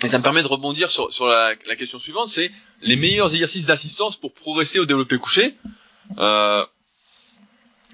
[0.03, 2.49] Et ça me permet de rebondir sur, sur la, la question suivante, c'est
[2.81, 5.55] les meilleurs exercices d'assistance pour progresser au développé couché.
[6.17, 6.65] Euh,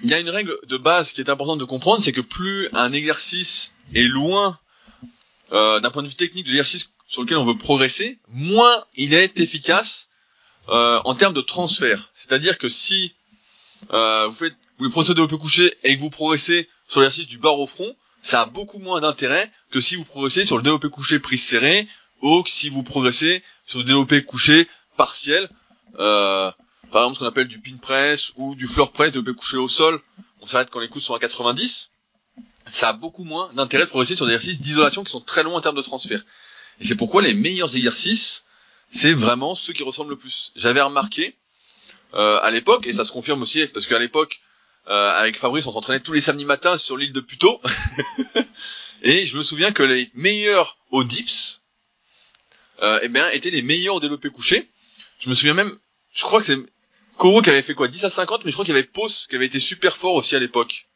[0.04, 2.70] il y a une règle de base qui est importante de comprendre, c'est que plus
[2.72, 4.58] un exercice est loin
[5.52, 9.14] euh, d'un point de vue technique de l'exercice sur lequel on veut progresser, moins il
[9.14, 10.10] est efficace
[10.70, 12.10] euh, en termes de transfert.
[12.14, 13.16] C'est-à-dire que si
[13.94, 17.38] euh, vous faites vous progresser au développé couché et que vous progressez sur l'exercice du
[17.38, 20.90] bar au front, ça a beaucoup moins d'intérêt que si vous progressez sur le développé
[20.90, 21.88] couché prise serrée
[22.22, 24.68] ou que si vous progressez sur le développé couché
[24.98, 25.50] partiel.
[26.00, 26.52] Euh,
[26.92, 29.68] par exemple ce qu'on appelle du pin press ou du floor press développé couché au
[29.68, 30.02] sol,
[30.42, 31.92] on s'arrête quand les coudes sont à 90,
[32.70, 35.56] ça a beaucoup moins d'intérêt de progresser sur des exercices d'isolation qui sont très longs
[35.56, 36.22] en termes de transfert.
[36.80, 38.44] Et c'est pourquoi les meilleurs exercices,
[38.90, 40.52] c'est vraiment ceux qui ressemblent le plus.
[40.56, 41.36] J'avais remarqué
[42.14, 44.40] euh, à l'époque, et ça se confirme aussi, parce qu'à l'époque,
[44.88, 47.62] euh, avec Fabrice, on s'entraînait tous les samedis matins sur l'île de Puto,
[49.02, 51.62] et je me souviens que les meilleurs au dips,
[52.82, 54.70] euh, eh bien, étaient les meilleurs au développé couché.
[55.20, 55.78] Je me souviens même,
[56.14, 56.60] je crois que c'est
[57.18, 59.26] Koro qui avait fait quoi 10 à 50 mais je crois qu'il y avait Pose
[59.28, 60.88] qui avait été super fort aussi à l'époque.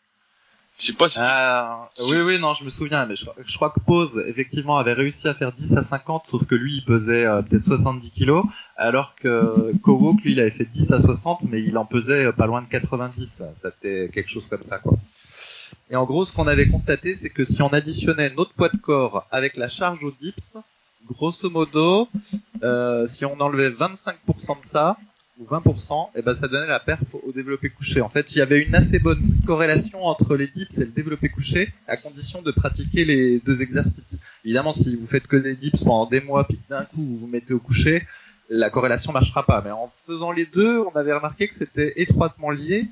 [0.82, 3.80] Je sais pas si ah, oui oui non je me souviens mais je, crois que
[3.80, 7.44] Pose effectivement avait réussi à faire 10 à 50 sauf que lui il pesait euh,
[7.44, 8.44] peut-être 70 kilos
[8.78, 12.32] alors que Koro lui il avait fait 10 à 60 mais il en pesait euh,
[12.32, 14.98] pas loin de 90 c'était quelque chose comme ça quoi.
[15.92, 18.78] Et en gros ce qu'on avait constaté c'est que si on additionnait notre poids de
[18.78, 20.58] corps avec la charge au dips
[21.06, 22.10] grosso modo
[22.64, 24.98] euh, si on enlevait 25% de ça
[25.40, 28.02] ou 20%, et ben ça donnait la perf au développé couché.
[28.02, 31.30] En fait, il y avait une assez bonne corrélation entre les dips et le développé
[31.30, 34.20] couché, à condition de pratiquer les deux exercices.
[34.44, 37.28] Évidemment, si vous faites que des dips pendant des mois, puis d'un coup vous vous
[37.28, 38.06] mettez au couché,
[38.50, 39.62] la corrélation marchera pas.
[39.64, 42.88] Mais en faisant les deux, on avait remarqué que c'était étroitement lié,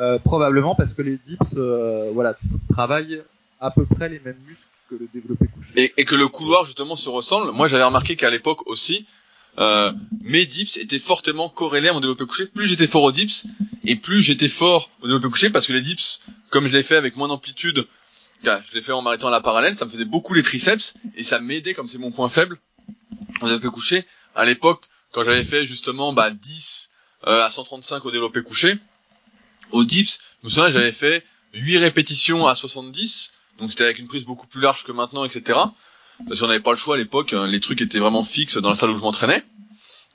[0.00, 2.36] euh, probablement parce que les dips, euh, voilà,
[2.70, 3.22] travaillent
[3.60, 5.72] à peu près les mêmes muscles que le développé couché.
[5.76, 7.52] Et, et que le couloir justement se ressemble.
[7.52, 9.06] Moi, j'avais remarqué qu'à l'époque aussi,
[9.58, 12.46] euh, mes dips étaient fortement corrélés à mon développé couché.
[12.46, 13.46] Plus j'étais fort au dips,
[13.84, 16.96] et plus j'étais fort au développé couché, parce que les dips, comme je l'ai fait
[16.96, 17.86] avec moins d'amplitude,
[18.42, 21.22] je l'ai fait en m'arrêtant à la parallèle, ça me faisait beaucoup les triceps, et
[21.22, 22.58] ça m'aidait, comme c'est mon point faible,
[23.40, 24.04] au développé couché.
[24.34, 26.90] À l'époque, quand j'avais fait justement bah, 10
[27.26, 28.76] euh, à 135 au développé couché,
[29.70, 34.08] au dips, je me souviens, j'avais fait 8 répétitions à 70, donc c'était avec une
[34.08, 35.58] prise beaucoup plus large que maintenant, etc
[36.26, 37.46] parce qu'on n'avait pas le choix à l'époque, hein.
[37.46, 39.44] les trucs étaient vraiment fixes dans la salle où je m'entraînais.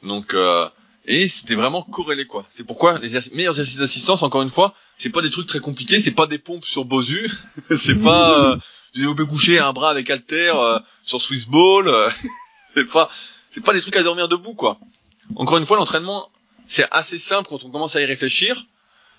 [0.03, 0.67] Donc euh,
[1.05, 2.45] et c'était vraiment corrélé quoi.
[2.49, 5.99] C'est pourquoi les meilleurs exercices d'assistance, encore une fois, c'est pas des trucs très compliqués,
[5.99, 7.31] c'est pas des pompes sur Bosu,
[7.75, 8.55] c'est pas euh,
[8.93, 12.09] du développé couché un bras avec halter euh, sur Swiss Ball, euh,
[12.75, 13.09] c'est pas
[13.49, 14.79] c'est pas des trucs à dormir debout quoi.
[15.35, 16.29] Encore une fois, l'entraînement
[16.67, 18.65] c'est assez simple quand on commence à y réfléchir.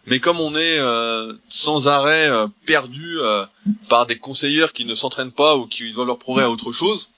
[0.07, 3.45] Mais comme on est euh, sans arrêt euh, perdu euh,
[3.89, 7.11] par des conseilleurs qui ne s'entraînent pas ou qui doivent leur prouver à autre chose,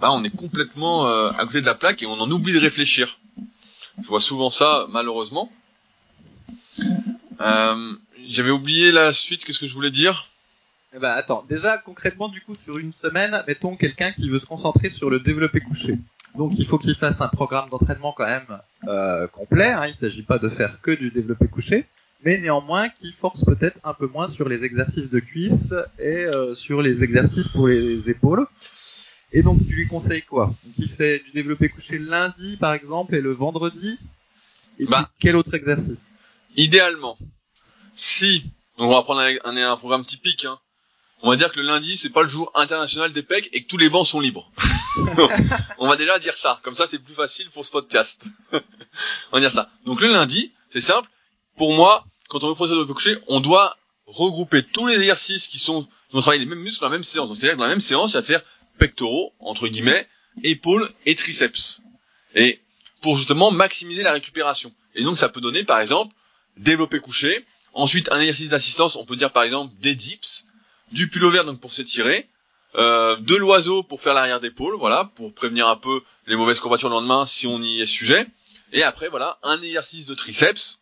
[0.00, 3.18] bah, on est complètement à côté de la plaque et on en oublie de réfléchir.
[4.02, 5.50] Je vois souvent ça, malheureusement.
[7.38, 10.26] J'avais oublié la suite, qu'est-ce que je voulais dire?
[10.94, 14.46] Eh ben, attends, déjà concrètement du coup sur une semaine, mettons quelqu'un qui veut se
[14.46, 15.98] concentrer sur le développé couché.
[16.34, 19.72] Donc il faut qu'il fasse un programme d'entraînement quand même complet.
[19.72, 21.86] Hein, il s'agit pas de faire que du développé couché
[22.24, 26.54] mais néanmoins qui force peut-être un peu moins sur les exercices de cuisse et euh,
[26.54, 28.46] sur les exercices pour les épaules.
[29.32, 30.46] Et donc tu lui conseilles quoi?
[30.64, 33.98] Donc il fait du développé couché lundi par exemple et le vendredi.
[34.78, 36.00] Et bah, quel autre exercice?
[36.56, 37.18] Idéalement,
[37.94, 38.44] si
[38.78, 40.58] donc on va prendre un, un, programme typique, hein,
[41.22, 43.68] on va dire que le lundi c'est pas le jour international des pecs et que
[43.68, 44.50] tous les bancs sont libres.
[45.78, 48.26] on va déjà dire ça, comme ça c'est plus facile pour ce podcast.
[48.52, 48.60] on
[49.32, 49.70] va dire ça.
[49.84, 51.08] Donc le lundi, c'est simple,
[51.56, 53.76] pour moi, quand on veut procéder au couché, on doit
[54.06, 57.04] regrouper tous les exercices qui sont, qui vont travailler les mêmes muscles dans la même
[57.04, 57.28] séance.
[57.28, 58.42] c'est-à-dire que dans la même séance, il va faire
[58.78, 60.06] pectoraux, entre guillemets,
[60.42, 61.80] épaules et triceps.
[62.34, 62.60] Et
[63.00, 64.72] pour justement maximiser la récupération.
[64.94, 66.14] Et donc ça peut donner, par exemple,
[66.56, 70.46] développer couché, ensuite un exercice d'assistance, on peut dire par exemple des dips,
[70.92, 72.28] du pullover donc pour s'étirer,
[72.76, 76.88] euh, de l'oiseau pour faire l'arrière d'épaule, voilà, pour prévenir un peu les mauvaises courbatures
[76.88, 78.26] le lendemain si on y est sujet.
[78.72, 80.80] Et après voilà, un exercice de triceps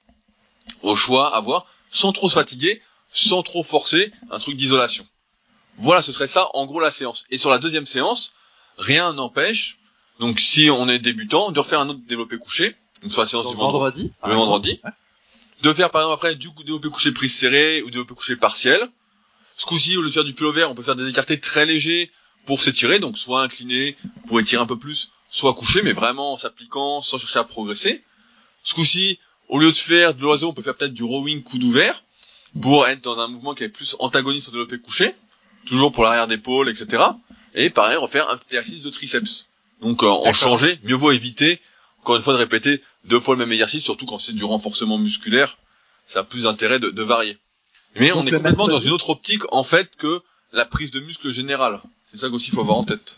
[0.85, 2.83] au choix à voir, sans trop se fatiguer,
[3.13, 5.07] sans trop forcer, un truc d'isolation.
[5.77, 7.25] Voilà, ce serait ça en gros la séance.
[7.31, 8.33] Et sur la deuxième séance,
[8.79, 9.79] rien n'empêche,
[10.21, 13.49] donc si on est débutant, de refaire un autre développé couché, donc sur la séance
[13.49, 14.81] du vendredi, le vendredi,
[15.63, 18.89] de faire par exemple après du développé couché prise serrée ou développé couché partiel,
[19.57, 22.11] Ce coup-ci, au lieu de faire du pullover, on peut faire des écartés très légers
[22.47, 26.37] pour s'étirer, donc soit incliné pour étirer un peu plus, soit couché, mais vraiment en
[26.37, 28.03] s'appliquant sans chercher à progresser.
[28.63, 29.19] Ce coup-ci,
[29.49, 32.03] au lieu de faire de l'oiseau, on peut faire peut-être du rowing coude ouvert
[32.61, 35.15] pour être dans un mouvement qui est plus antagoniste au développé couché,
[35.67, 37.03] toujours pour l'arrière d'épaule, etc.
[37.55, 39.49] Et pareil, refaire un petit exercice de triceps.
[39.81, 41.61] Donc euh, en changer, mieux vaut éviter,
[42.01, 44.99] encore une fois, de répéter deux fois le même exercice, surtout quand c'est du renforcement
[44.99, 45.59] musculaire,
[46.07, 47.39] ça a plus d'intérêt de, varier.
[47.97, 50.23] Mais on est complètement dans une autre optique, en fait, que
[50.53, 51.81] la prise de muscle générale.
[52.05, 53.17] C'est ça qu'aussi faut avoir en tête.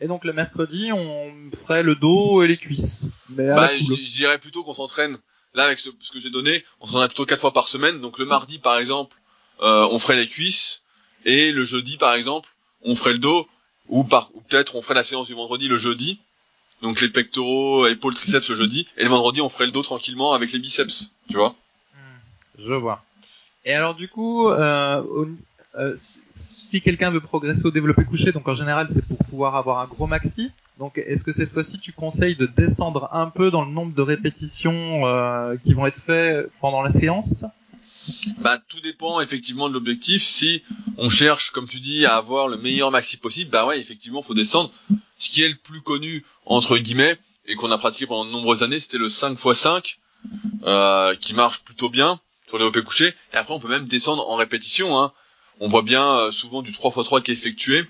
[0.00, 3.30] Et donc le mercredi, on ferait le dos et les cuisses.
[3.36, 5.18] Mais bah, je dirais plutôt qu'on s'entraîne.
[5.54, 8.00] Là, avec ce, que j'ai donné, on s'entraîne plutôt quatre fois par semaine.
[8.00, 9.16] Donc le mardi, par exemple,
[9.62, 10.82] euh, on ferait les cuisses,
[11.24, 12.48] et le jeudi, par exemple,
[12.82, 13.48] on ferait le dos,
[13.88, 16.20] ou par, ou peut-être on ferait la séance du vendredi le jeudi.
[16.82, 20.32] Donc les pectoraux, épaules, triceps le jeudi, et le vendredi, on ferait le dos tranquillement
[20.32, 21.54] avec les biceps, tu vois?
[21.94, 23.04] Hmm, je vois.
[23.64, 25.02] Et alors du coup, euh,
[25.76, 29.78] euh, si quelqu'un veut progresser au développé couché, donc en général c'est pour pouvoir avoir
[29.78, 30.50] un gros maxi.
[30.78, 34.02] Donc est-ce que cette fois-ci tu conseilles de descendre un peu dans le nombre de
[34.02, 37.44] répétitions euh, qui vont être faites pendant la séance?
[38.38, 40.22] Bah, tout dépend effectivement de l'objectif.
[40.22, 40.62] Si
[40.98, 44.34] on cherche, comme tu dis, à avoir le meilleur maxi possible, bah ouais, effectivement, faut
[44.34, 44.70] descendre.
[45.18, 47.16] Ce qui est le plus connu entre guillemets
[47.46, 49.98] et qu'on a pratiqué pendant de nombreuses années, c'était le 5 x 5
[50.64, 53.14] euh, qui marche plutôt bien sur les OP couchés.
[53.32, 54.98] Et après, on peut même descendre en répétition.
[54.98, 55.12] Hein
[55.60, 57.84] on voit bien euh, souvent du 3x3 qui est effectué.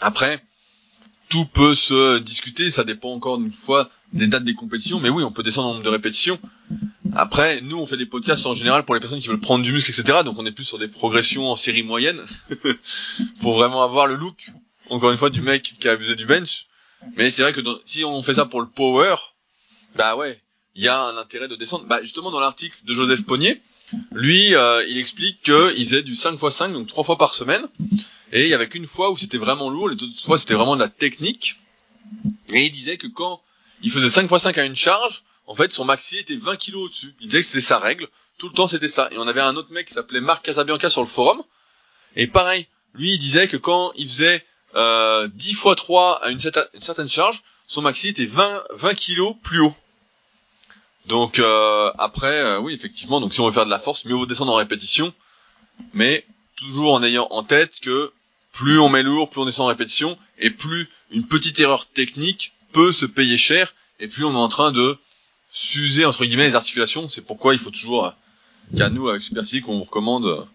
[0.00, 0.42] Après,
[1.28, 5.22] tout peut se discuter, ça dépend encore une fois des dates des compétitions, mais oui,
[5.22, 6.38] on peut descendre en nombre de répétitions.
[7.14, 9.72] Après, nous, on fait des podcasts en général pour les personnes qui veulent prendre du
[9.72, 10.20] muscle, etc.
[10.24, 12.20] Donc on est plus sur des progressions en série moyenne.
[13.40, 14.50] pour vraiment avoir le look,
[14.90, 16.66] encore une fois, du mec qui a abusé du bench.
[17.16, 19.14] Mais c'est vrai que si on fait ça pour le power,
[19.94, 20.40] bah ouais,
[20.74, 21.86] il y a un intérêt de descendre.
[21.86, 23.60] Bah justement dans l'article de Joseph Pognier,
[24.12, 27.66] lui, euh, il explique qu'il faisait du 5 x 5, donc trois fois par semaine.
[28.32, 30.76] Et il y avait qu'une fois où c'était vraiment lourd, les autres fois c'était vraiment
[30.76, 31.58] de la technique.
[32.52, 33.40] Et il disait que quand
[33.82, 36.74] il faisait 5 x 5 à une charge, en fait son maxi était 20 kg
[36.76, 37.14] au-dessus.
[37.20, 39.08] Il disait que c'était sa règle, tout le temps c'était ça.
[39.12, 41.42] Et on avait un autre mec qui s'appelait Marc Casabianca sur le forum.
[42.16, 46.38] Et pareil, lui il disait que quand il faisait euh, 10 x 3 à une,
[46.40, 49.74] certaine charge, son maxi était 20, 20 kg plus haut.
[51.08, 54.14] Donc euh, après, euh, oui, effectivement, donc si on veut faire de la force, mieux
[54.14, 55.14] vaut descendre en répétition,
[55.94, 58.12] mais toujours en ayant en tête que
[58.52, 62.52] plus on met lourd, plus on descend en répétition, et plus une petite erreur technique
[62.72, 64.98] peut se payer cher, et plus on est en train de
[65.50, 67.08] s'user entre guillemets les articulations.
[67.08, 68.10] C'est pourquoi il faut toujours euh,
[68.76, 70.46] qu'à nous avec Superphysique on vous recommande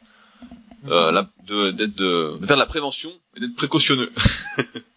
[0.87, 4.11] euh, de, d'être de, de faire de la prévention et d'être précautionneux.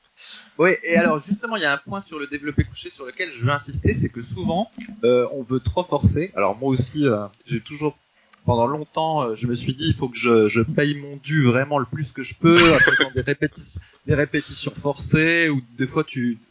[0.58, 3.30] Oui, et alors justement, il y a un point sur le développé couché sur lequel
[3.32, 4.70] je veux insister, c'est que souvent,
[5.04, 6.32] euh, on veut trop forcer.
[6.34, 7.98] Alors moi aussi, euh, j'ai toujours,
[8.46, 11.78] pendant longtemps, euh, je me suis dit, il faut que je, paye mon dû vraiment
[11.78, 16.04] le plus que je peux, après des, répétitions, des répétitions forcées, ou des fois,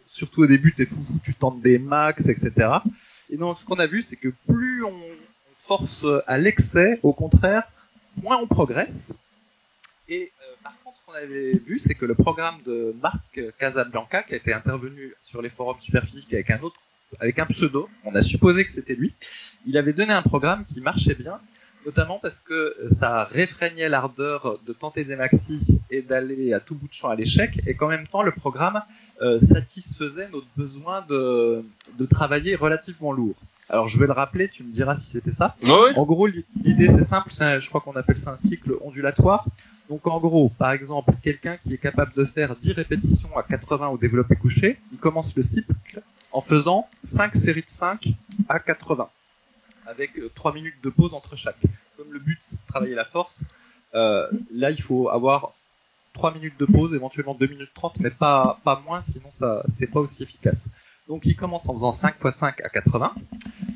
[0.05, 2.69] surtout au début, t'es fou, tu tentes des max, etc.
[3.31, 5.01] Et donc, ce qu'on a vu, c'est que plus on
[5.57, 7.63] force à l'excès, au contraire,
[8.21, 9.11] moins on progresse.
[10.07, 10.31] Et
[11.13, 15.49] avait vu, c'est que le programme de Marc Casablanca, qui a été intervenu sur les
[15.49, 16.77] forums Superphysique avec un autre,
[17.19, 19.13] avec un pseudo, on a supposé que c'était lui,
[19.67, 21.39] il avait donné un programme qui marchait bien,
[21.85, 26.87] notamment parce que ça réfrégnait l'ardeur de tenter des maxis et d'aller à tout bout
[26.87, 28.81] de champ à l'échec, et qu'en même temps le programme
[29.21, 31.63] euh, satisfaisait notre besoin de,
[31.97, 33.35] de travailler relativement lourd.
[33.69, 35.55] Alors je vais le rappeler, tu me diras si c'était ça.
[35.95, 39.45] En gros, l'idée c'est simple, je crois qu'on appelle ça un cycle ondulatoire.
[39.89, 43.89] Donc en gros, par exemple, quelqu'un qui est capable de faire 10 répétitions à 80
[43.89, 48.07] au développé couché, il commence le cycle en faisant 5 séries de 5
[48.49, 49.09] à 80,
[49.85, 51.61] avec 3 euh, minutes de pause entre chaque.
[51.97, 53.45] Comme le but c'est de travailler la force,
[53.93, 55.53] euh, là il faut avoir
[56.13, 59.91] 3 minutes de pause, éventuellement 2 minutes 30, mais pas, pas moins, sinon ça c'est
[59.91, 60.67] pas aussi efficace.
[61.07, 63.13] Donc il commence en faisant 5 x 5 à 80.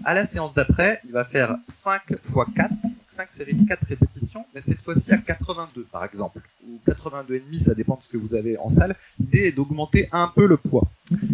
[0.03, 2.71] À la séance d'après, il va faire 5 x 4
[3.19, 7.73] 5 séries de 4 répétitions, mais cette fois-ci à 82 par exemple, ou 82,5, ça
[7.73, 8.95] dépend de ce que vous avez en salle.
[9.19, 10.87] L'idée est d'augmenter un peu le poids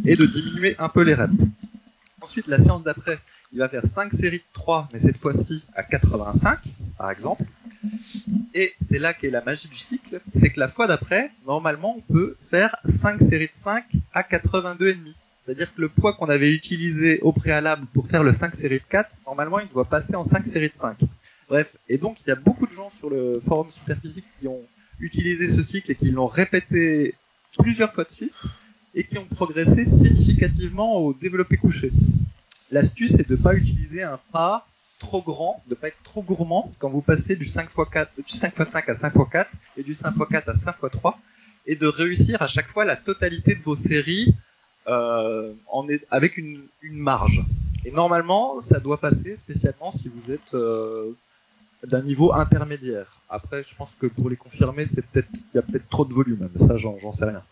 [0.03, 1.31] et de diminuer un peu les reps.
[2.21, 3.19] Ensuite, la séance d'après,
[3.53, 6.57] il va faire 5 séries de 3, mais cette fois-ci à 85
[6.97, 7.43] par exemple.
[8.55, 12.13] Et c'est là qu'est la magie du cycle, c'est que la fois d'après, normalement, on
[12.13, 15.13] peut faire 5 séries de 5 à 82,5.
[15.45, 18.85] C'est-à-dire que le poids qu'on avait utilisé au préalable pour faire le 5 séries de
[18.89, 20.97] 4, normalement, il doit passer en 5 séries de 5.
[21.47, 24.61] Bref, et donc il y a beaucoup de gens sur le forum Superphysique qui ont
[24.99, 27.13] utilisé ce cycle et qui l'ont répété
[27.59, 28.33] plusieurs fois de suite
[28.95, 31.91] et qui ont progressé significativement au développé couché.
[32.71, 34.67] L'astuce est de ne pas utiliser un pas
[34.99, 39.09] trop grand, de pas être trop gourmand quand vous passez du 5x4, du 5x5 à
[39.09, 39.45] 5x4
[39.77, 41.15] et du 5x4 à 5x3
[41.67, 44.33] et de réussir à chaque fois la totalité de vos séries
[44.87, 47.43] euh, en avec une, une marge.
[47.85, 51.11] Et normalement, ça doit passer spécialement si vous êtes euh,
[51.83, 53.07] d'un niveau intermédiaire.
[53.29, 56.13] Après, je pense que pour les confirmer, c'est peut-être il y a peut-être trop de
[56.13, 57.43] volume, mais ça, j'en sais rien.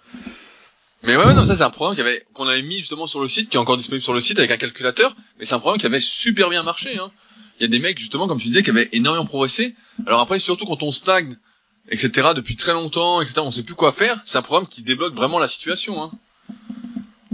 [1.04, 3.28] Mais ouais, non, ça c'est un programme qu'on avait, qu'on avait mis justement sur le
[3.28, 5.80] site, qui est encore disponible sur le site avec un calculateur, mais c'est un programme
[5.80, 6.98] qui avait super bien marché.
[6.98, 7.12] Hein.
[7.60, 9.76] Il y a des mecs justement, comme tu disais, qui avaient énormément progressé.
[10.08, 11.38] Alors après, surtout quand on stagne,
[11.90, 12.30] etc.
[12.36, 13.42] depuis très longtemps, etc.
[13.44, 14.22] On sait plus quoi faire.
[14.24, 16.02] C'est un programme qui débloque vraiment la situation.
[16.02, 16.12] Hein.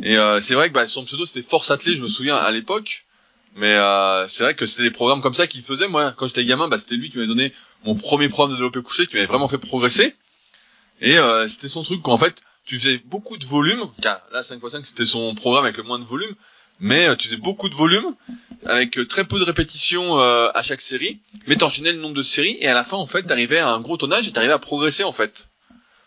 [0.02, 2.52] Et euh, c'est vrai que bah, son pseudo c'était Force Athlée, je me souviens à
[2.52, 3.06] l'époque.
[3.56, 5.88] Mais euh, c'est vrai que c'était des programmes comme ça qu'il faisait.
[5.88, 7.54] Moi, quand j'étais gamin, bah, c'était lui qui m'avait donné
[7.86, 10.16] mon premier programme de développé couché, qui m'avait vraiment fait progresser.
[11.02, 13.84] Et euh, c'était son truc qu'en fait, tu faisais beaucoup de volume.
[14.02, 16.34] Car là, 5x5, c'était son programme avec le moins de volume.
[16.80, 18.16] Mais euh, tu faisais beaucoup de volume,
[18.66, 21.20] avec euh, très peu de répétitions euh, à chaque série.
[21.48, 23.82] Mais t'enchaînais le nombre de séries, et à la fin, en fait, t'arrivais à un
[23.82, 25.50] gros tonnage et t'arrivais à progresser, en fait.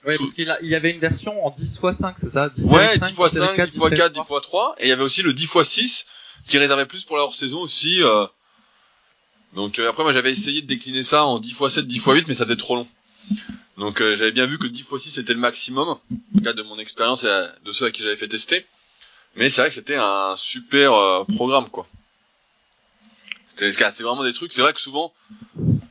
[0.07, 2.49] Ouais, parce qu'il il y avait une version en 10 x 5, c'est ça?
[2.49, 5.05] 10 Ouais, 10 x 5, 10 x 4, 10 x 3, et il y avait
[5.05, 6.07] aussi le 10 x 6
[6.47, 8.03] qui réservait plus pour la hors-saison aussi.
[8.03, 8.27] Euh...
[9.55, 12.07] Donc euh, après, moi j'avais essayé de décliner ça en 10 x 7, 10 x
[12.07, 12.89] 8, mais ça faisait trop long.
[13.79, 16.53] Donc euh, j'avais bien vu que 10 x 6 c'était le maximum, en tout cas
[16.53, 18.67] de mon expérience et de ceux à qui j'avais fait tester.
[19.37, 21.87] Mais c'est vrai que c'était un super euh, programme, quoi.
[23.47, 23.71] C'était
[24.03, 24.53] vraiment des trucs.
[24.53, 25.13] C'est vrai que souvent,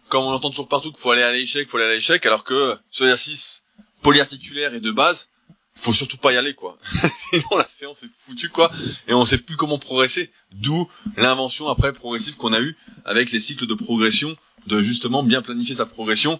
[0.09, 2.43] comme on entend toujours partout qu'il faut aller à l'échec, faut aller à l'échec, alors
[2.43, 3.63] que ce exercice
[4.01, 5.29] polyarticulaire et de base,
[5.75, 6.77] faut surtout pas y aller quoi.
[7.31, 8.71] Sinon la séance est foutue quoi
[9.07, 10.31] et on sait plus comment progresser.
[10.53, 14.35] D'où l'invention après progressive qu'on a eu avec les cycles de progression,
[14.67, 16.39] de justement bien planifier sa progression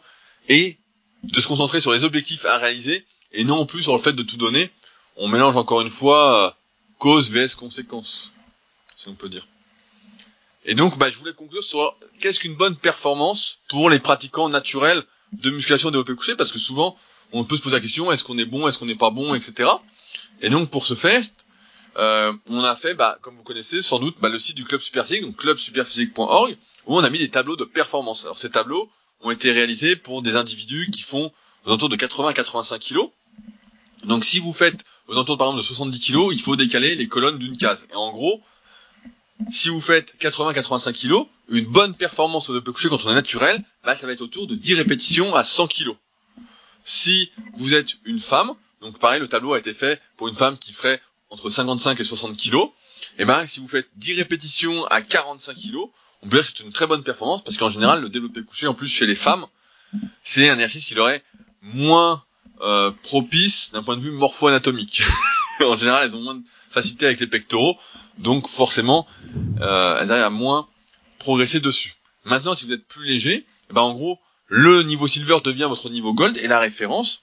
[0.49, 0.77] et
[1.23, 4.23] de se concentrer sur les objectifs à réaliser et non plus sur le fait de
[4.23, 4.69] tout donner.
[5.15, 6.51] On mélange encore une fois euh,
[6.97, 8.33] cause vs conséquence,
[8.95, 9.47] si on peut dire.
[10.65, 15.03] Et donc bah, je voulais conclure sur qu'est-ce qu'une bonne performance pour les pratiquants naturels
[15.33, 16.95] de musculation développé couché parce que souvent
[17.31, 19.33] on peut se poser la question est-ce qu'on est bon, est-ce qu'on n'est pas bon,
[19.33, 19.69] etc.
[20.41, 21.21] Et donc pour ce faire,
[21.97, 24.81] euh, on a fait, bah, comme vous connaissez sans doute, bah, le site du club
[24.81, 28.23] superphysique, donc clubsuperphysique.org, où on a mis des tableaux de performance.
[28.23, 28.89] Alors ces tableaux
[29.21, 31.31] ont été réalisés pour des individus qui font
[31.65, 33.09] aux alentours de 80 à 85 kilos.
[34.05, 37.07] Donc si vous faites aux alentours par exemple de 70 kilos, il faut décaler les
[37.07, 37.85] colonnes d'une case.
[37.91, 38.41] Et en gros,
[39.49, 43.95] si vous faites 80-85 kilos, une bonne performance au couché quand on est naturel, bah,
[43.95, 45.95] ça va être autour de 10 répétitions à 100 kilos.
[46.83, 50.57] Si vous êtes une femme, donc pareil, le tableau a été fait pour une femme
[50.57, 52.69] qui ferait entre 55 et 60 kilos,
[53.17, 55.89] et eh ben si vous faites 10 répétitions à 45 kilos,
[56.21, 58.67] on peut dire que c'est une très bonne performance parce qu'en général le développé couché,
[58.67, 59.45] en plus chez les femmes,
[60.23, 61.23] c'est un exercice qui leur est
[61.61, 62.23] moins
[62.61, 65.03] euh, propice d'un point de vue morpho-anatomique.
[65.61, 67.77] en général, elles ont moins de facilité avec les pectoraux,
[68.17, 69.07] donc forcément,
[69.59, 70.67] euh, elles arrivent à moins
[71.19, 71.95] progresser dessus.
[72.23, 74.19] Maintenant, si vous êtes plus léger, eh ben en gros,
[74.53, 77.21] le niveau silver devient votre niveau gold et la référence.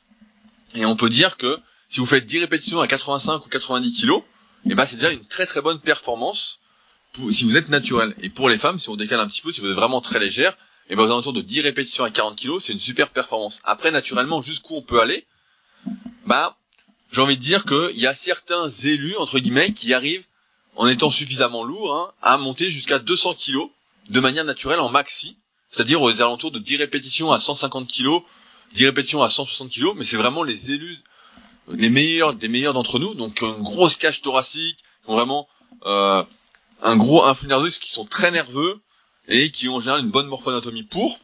[0.74, 1.58] Et on peut dire que
[1.90, 4.22] si vous faites 10 répétitions à 85 ou 90 kilos,
[4.64, 6.60] eh ben c'est déjà une très très bonne performance
[7.12, 8.14] si vous êtes naturel.
[8.22, 10.18] Et pour les femmes, si on décale un petit peu, si vous êtes vraiment très
[10.18, 10.52] légère,
[10.88, 13.60] et eh ben aux de 10 répétitions à 40 kilos, c'est une super performance.
[13.64, 15.26] Après, naturellement, jusqu'où on peut aller,
[16.24, 16.56] bah,
[17.12, 20.24] j'ai envie de dire qu'il y a certains élus, entre guillemets, qui arrivent,
[20.76, 23.68] en étant suffisamment lourds, hein, à monter jusqu'à 200 kilos
[24.08, 25.36] de manière naturelle en maxi
[25.68, 28.20] c'est-à-dire aux alentours de 10 répétitions à 150 kg,
[28.74, 30.98] 10 répétitions à 160 kg, mais c'est vraiment les élus,
[31.70, 35.48] les meilleurs des meilleurs d'entre nous, donc une grosse cage thoracique, qui ont vraiment
[35.86, 36.22] euh,
[36.82, 38.80] un gros influx nerveux, qui sont très nerveux
[39.28, 41.20] et qui ont en général une bonne morphoanatomie pour.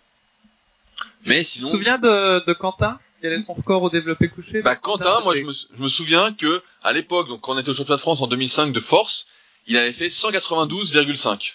[1.24, 1.68] Mais sinon.
[1.68, 4.60] Tu te souviens de, de Quentin Quel est son record au développé couché?
[4.60, 7.70] Bah Quentin, moi je me, je me souviens que à l'époque, donc quand on était
[7.70, 9.26] au championnat de France en 2005 de force,
[9.66, 11.54] il avait fait 192,5.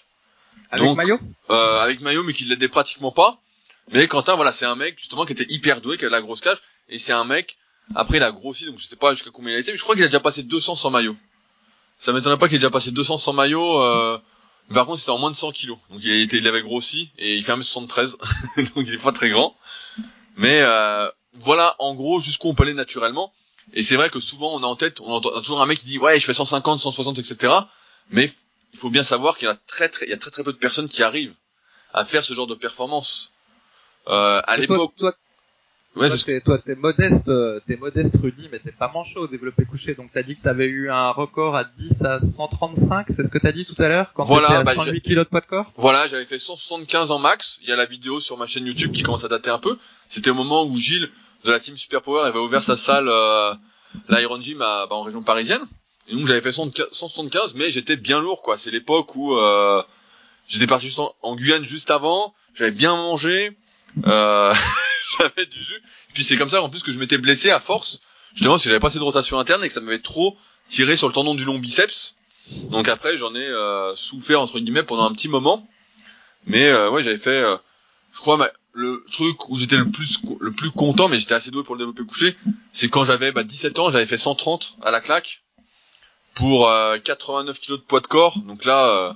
[0.72, 3.40] Avec maillot euh, Avec maillot, mais qui l'aidait pratiquement pas.
[3.92, 6.42] Mais Quentin, voilà, c'est un mec justement qui était hyper doué, qui avait la grosse
[6.42, 7.58] cage, et c'est un mec.
[7.96, 9.84] Après, il a grossi, donc je sais pas jusqu'à combien il a été, mais je
[9.84, 11.16] crois qu'il a déjà passé 200 sans maillot.
[11.98, 13.82] Ça m'étonnerait pas qu'il ait déjà passé 200 sans maillot.
[13.82, 14.20] Euh...
[14.74, 15.78] Par contre, c'était en moins de 100 kilos.
[15.90, 18.18] Donc il, était, il avait grossi et il fait 1m73,
[18.76, 19.58] donc il est pas très grand.
[20.38, 23.34] Mais euh, voilà, en gros, jusqu'où on peut aller naturellement.
[23.74, 25.86] Et c'est vrai que souvent, on a en tête, on entend toujours un mec qui
[25.86, 27.54] dit ouais, je fais 150, 160, etc.
[28.12, 28.32] Mais
[28.74, 30.54] il faut bien savoir qu'il y a très très, il y a très très peu
[30.54, 31.34] de personnes qui arrivent
[31.94, 33.32] à faire ce genre de performance.
[34.08, 34.94] Euh, à l'époque.
[34.98, 35.14] Toi,
[35.94, 39.28] toi, ouais, t'es, toi, t'es modeste, euh, t'es modeste Rudy, mais t'es pas manchot au
[39.28, 39.96] développé couché.
[39.96, 43.38] Donc t'as dit que t'avais eu un record à 10 à 135, c'est ce que
[43.38, 45.72] t'as dit tout à l'heure quand voilà, à 108 bah, kg de poids de corps?
[45.78, 47.60] Voilà, j'avais fait 175 en max.
[47.64, 49.78] Il y a la vidéo sur ma chaîne YouTube qui commence à dater un peu.
[50.08, 51.10] C'était au moment où Gilles
[51.44, 53.54] de la team Super Power avait ouvert sa salle, euh,
[54.10, 55.62] l'Iron Gym à, bah, en région parisienne.
[56.10, 58.58] Et donc j'avais fait 175, mais j'étais bien lourd, quoi.
[58.58, 59.82] C'est l'époque où euh,
[60.48, 63.56] j'étais parti juste en, Guyane juste avant, j'avais bien mangé,
[64.06, 64.54] euh,
[65.20, 65.82] j'avais du jus.
[66.14, 68.02] Puis c'est comme ça en plus que je m'étais blessé à force,
[68.34, 70.36] justement parce que j'avais pas assez de rotation interne et que ça m'avait trop
[70.68, 72.16] tiré sur le tendon du long biceps.
[72.72, 75.68] Donc après j'en ai euh, souffert entre guillemets pendant un petit moment.
[76.48, 77.58] Mais euh, ouais j'avais fait, euh,
[78.14, 81.64] je crois le truc où j'étais le plus le plus content, mais j'étais assez doué
[81.64, 82.36] pour le développer couché,
[82.74, 85.44] c'est quand j'avais bah, 17 ans, j'avais fait 130 à la claque
[86.40, 86.72] pour
[87.04, 88.40] 89 euh, kilos de poids de corps.
[88.40, 89.14] Donc là, euh,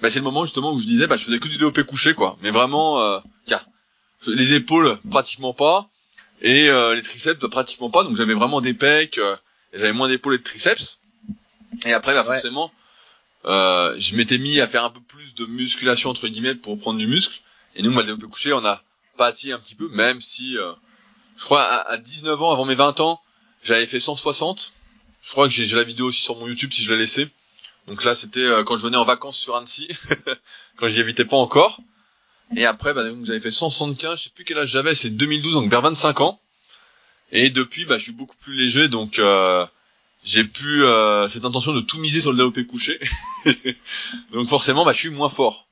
[0.00, 2.14] bah, c'est le moment justement où je disais, bah, je faisais que du développé couché,
[2.14, 2.38] quoi.
[2.40, 3.20] Mais vraiment, euh,
[4.26, 5.90] les épaules pratiquement pas
[6.40, 8.04] et les triceps pratiquement pas.
[8.04, 9.20] Donc j'avais vraiment des pecs,
[9.74, 10.98] j'avais moins d'épaules et de triceps.
[11.84, 12.72] Et après, bah, forcément,
[13.44, 17.06] je m'étais mis à faire un peu plus de musculation entre guillemets pour prendre du
[17.06, 17.42] muscle.
[17.76, 18.82] Et nous, bah, le développé couché, on a
[19.18, 23.00] pâti un petit peu, même si, je crois, à, à 19 ans, avant mes 20
[23.00, 23.20] ans,
[23.62, 24.72] j'avais fait 160
[25.24, 27.28] je crois que j'ai la vidéo aussi sur mon YouTube si je l'ai laissé.
[27.88, 29.88] Donc là, c'était euh, quand je venais en vacances sur Annecy,
[30.76, 31.80] quand j'y habitais pas encore.
[32.56, 35.70] Et après, bah, j'avais fait 175, je sais plus quel âge j'avais, c'est 2012, donc
[35.70, 36.40] vers 25 ans.
[37.32, 39.66] Et depuis, bah, je suis beaucoup plus léger, donc euh,
[40.24, 43.00] j'ai plus euh, cette intention de tout miser sur le développé couché.
[44.32, 45.66] donc forcément, bah, je suis moins fort.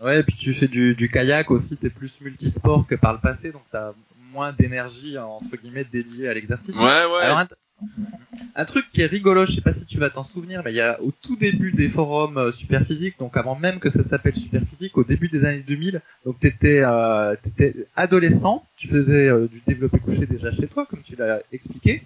[0.00, 3.18] Ouais, et puis tu fais du, du kayak aussi, t'es plus multisport que par le
[3.20, 3.92] passé, donc t'as
[4.32, 6.74] moins d'énergie entre guillemets dédiée à l'exercice.
[6.74, 7.46] Ouais, ouais.
[8.54, 10.76] Un truc qui est rigolo, je sais pas si tu vas t'en souvenir, mais il
[10.76, 14.34] y a au tout début des forums euh, Superphysique, donc avant même que ça s'appelle
[14.34, 19.62] Superphysique, au début des années 2000, donc t'étais euh, étais adolescent, tu faisais euh, du
[19.66, 22.02] développé couché déjà chez toi, comme tu l'as expliqué,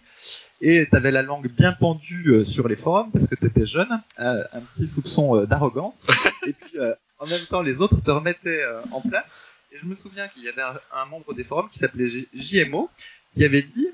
[0.61, 4.61] et t'avais la langue bien pendue euh, sur les forums parce que t'étais jeune, un
[4.74, 6.03] petit soupçon d'arrogance,
[6.47, 6.78] et puis
[7.18, 9.42] en même temps les autres te remettaient en place.
[9.72, 12.90] Et je me souviens qu'il y avait un, un membre des forums qui s'appelait JMO,
[13.35, 13.89] qui avait dit,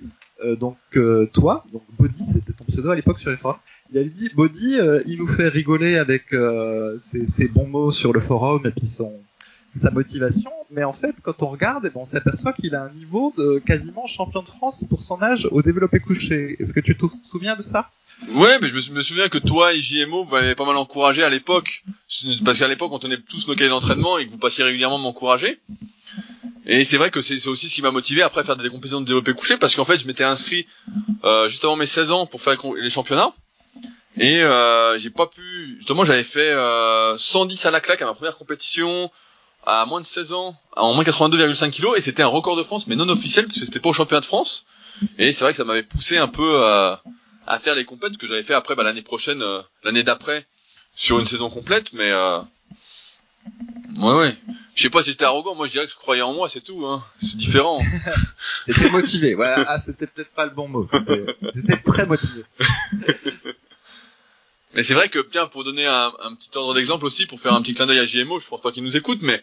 [0.45, 3.59] euh, donc euh, toi, donc Body, c'était ton pseudo à l'époque sur les forums,
[3.91, 6.35] il avait dit Body, euh, il nous fait rigoler avec
[6.99, 9.13] ses, ses, bons mots sur le forum et puis son
[9.81, 12.91] sa motivation, mais en fait, quand on regarde, eh ben, on s'aperçoit qu'il a un
[12.91, 16.57] niveau de quasiment champion de France pour son âge au développé couché.
[16.59, 17.91] Est-ce que tu te souviens de ça?
[18.29, 21.29] Ouais, mais je me, souviens que toi et JMO vous m'avez pas mal encouragé à
[21.29, 21.85] l'époque,
[22.45, 25.59] parce qu'à l'époque on tenait tous nos cahiers d'entraînement et que vous passiez régulièrement m'encourager.
[26.67, 29.01] Et c'est vrai que c'est aussi ce qui m'a motivé après à faire des compétitions
[29.01, 30.67] de développé couché parce qu'en fait je m'étais inscrit
[31.25, 33.33] euh, juste avant mes 16 ans pour faire les championnats.
[34.19, 38.15] Et euh, j'ai pas pu justement j'avais fait euh, 110 à la claque à ma
[38.15, 39.11] première compétition
[39.67, 42.87] à moins de 16 ans en moins 82,5 kg et c'était un record de France
[42.87, 44.67] mais non officiel parce que c'était pas au championnat de France.
[45.19, 47.03] Et c'est vrai que ça m'avait poussé un peu à,
[47.51, 50.47] à faire les compètes que j'avais fait après bah, l'année prochaine euh, l'année d'après
[50.95, 52.41] sur une saison complète mais euh,
[53.97, 54.37] Ouais, ouais.
[54.75, 56.61] Je sais pas si j'étais arrogant, moi je dirais que je croyais en moi, c'est
[56.61, 57.05] tout, hein.
[57.21, 57.83] C'est différent.
[58.67, 59.65] T'étais motivé, voilà.
[59.69, 60.89] Ah, c'était peut-être pas le bon mot.
[61.53, 62.45] T'étais très motivé.
[64.75, 67.63] mais c'est vrai que, tiens, pour donner un, petit ordre d'exemple aussi, pour faire un
[67.63, 69.43] petit clin d'œil à JMO, je pense pas qu'il nous écoute, mais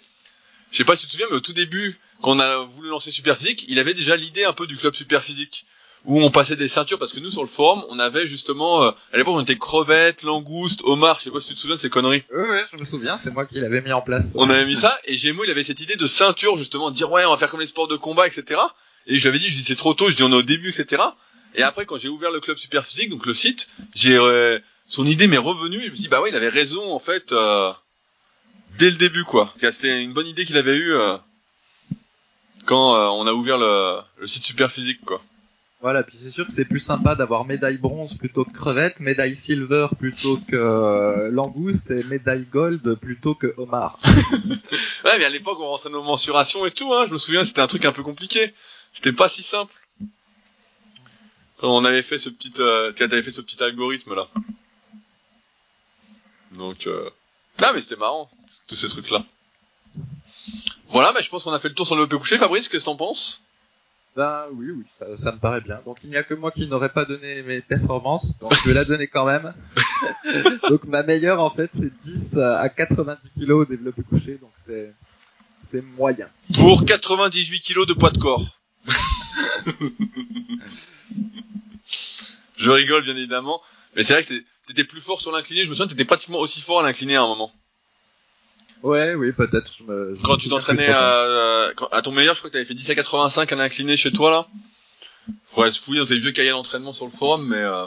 [0.71, 2.89] je sais pas si tu te souviens, mais au tout début, quand on a voulu
[2.89, 5.65] lancer Superphysique, il avait déjà l'idée un peu du club Superphysique
[6.07, 8.91] où on passait des ceintures parce que nous sur le forum on avait justement euh,
[9.11, 11.81] à l'époque on était crevettes, langoustes, homards, je sais pas si tu te souviens de
[11.81, 12.23] ces conneries.
[12.33, 14.23] Oui oui, je me souviens, c'est moi qui l'avais mis en place.
[14.33, 17.11] On avait mis ça et Gémeaux il avait cette idée de ceinture justement, de dire
[17.11, 18.59] ouais on va faire comme les sports de combat etc.
[19.05, 20.41] Et je lui avais dit je dis c'est trop tôt, je dis on est au
[20.41, 21.03] début etc.
[21.55, 25.05] Et après quand j'ai ouvert le club super physique donc le site, j'ai euh, son
[25.05, 27.33] idée m'est revenue et je me suis dit bah ouais il avait raison en fait
[27.33, 27.73] euh,
[28.79, 29.53] dès le début quoi.
[29.57, 30.93] C'était une bonne idée qu'il avait eue
[32.65, 35.21] quand on a ouvert le, le site super physique quoi.
[35.79, 39.35] Voilà, puis c'est sûr que c'est plus sympa d'avoir médaille bronze plutôt que crevette, médaille
[39.35, 43.99] silver plutôt que euh, langouste et médaille gold plutôt que homard.
[45.05, 47.05] ouais, mais à l'époque on rentrait nos mensurations et tout, hein.
[47.07, 48.55] Je me souviens, c'était un truc un peu compliqué.
[48.91, 49.73] C'était pas si simple.
[51.61, 54.27] On avait fait ce petit, euh, avais fait ce petit algorithme là.
[56.53, 57.07] Donc, euh...
[57.61, 58.31] ah mais c'était marrant,
[58.67, 59.23] tous ces trucs là.
[60.89, 62.39] Voilà, mais je pense qu'on a fait le tour sur le peu couché.
[62.39, 63.43] Fabrice, qu'est-ce que t'en penses?
[64.17, 64.83] Ben oui, oui,
[65.15, 65.79] ça, me paraît bien.
[65.85, 68.73] Donc il n'y a que moi qui n'aurais pas donné mes performances, donc je vais
[68.73, 69.53] la donner quand même.
[70.69, 74.91] donc ma meilleure en fait c'est 10 à 90 kg au développé couché, donc c'est
[75.61, 76.27] c'est moyen.
[76.55, 78.43] Pour 98 kg de poids de corps.
[82.57, 83.61] je rigole bien évidemment,
[83.95, 84.33] mais c'est vrai que
[84.65, 85.63] t'étais plus fort sur l'incliné.
[85.63, 87.51] Je me souviens, t'étais pratiquement aussi fort à l'incliné à un moment.
[88.83, 89.71] Ouais, oui, peut-être.
[90.23, 93.51] Quand tu t'entraînais à, à, ton meilleur, je crois que t'avais fait 10 à 85
[93.51, 94.47] à l'incliné chez toi, là.
[95.45, 97.85] Faudrait se fouiller dans tes vieux cahiers d'entraînement sur le forum, mais euh,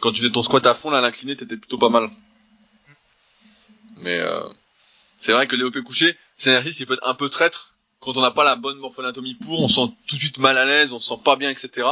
[0.00, 2.10] quand tu faisais ton squat à fond, là, à l'incliné, t'étais plutôt pas mal.
[3.96, 4.40] Mais euh,
[5.20, 7.74] c'est vrai que le développé couché, c'est un exercice qui peut être un peu traître.
[8.00, 10.56] Quand on n'a pas la bonne morphonatomie pour, on se sent tout de suite mal
[10.56, 11.88] à l'aise, on se sent pas bien, etc.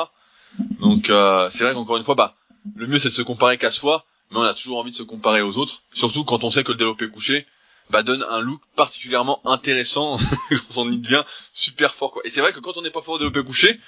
[0.81, 2.37] Donc euh, c'est vrai qu'encore une fois, bah,
[2.77, 5.03] le mieux c'est de se comparer qu'à soi, mais on a toujours envie de se
[5.03, 5.83] comparer aux autres.
[5.93, 7.45] Surtout quand on sait que le développé couché,
[7.91, 10.17] bah, donne un look particulièrement intéressant
[10.51, 11.25] quand on y devient
[11.55, 12.23] super fort quoi.
[12.25, 13.79] Et c'est vrai que quand on n'est pas fort au développé couché,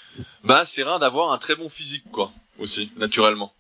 [0.45, 3.53] bah c'est rare d'avoir un très bon physique quoi aussi naturellement.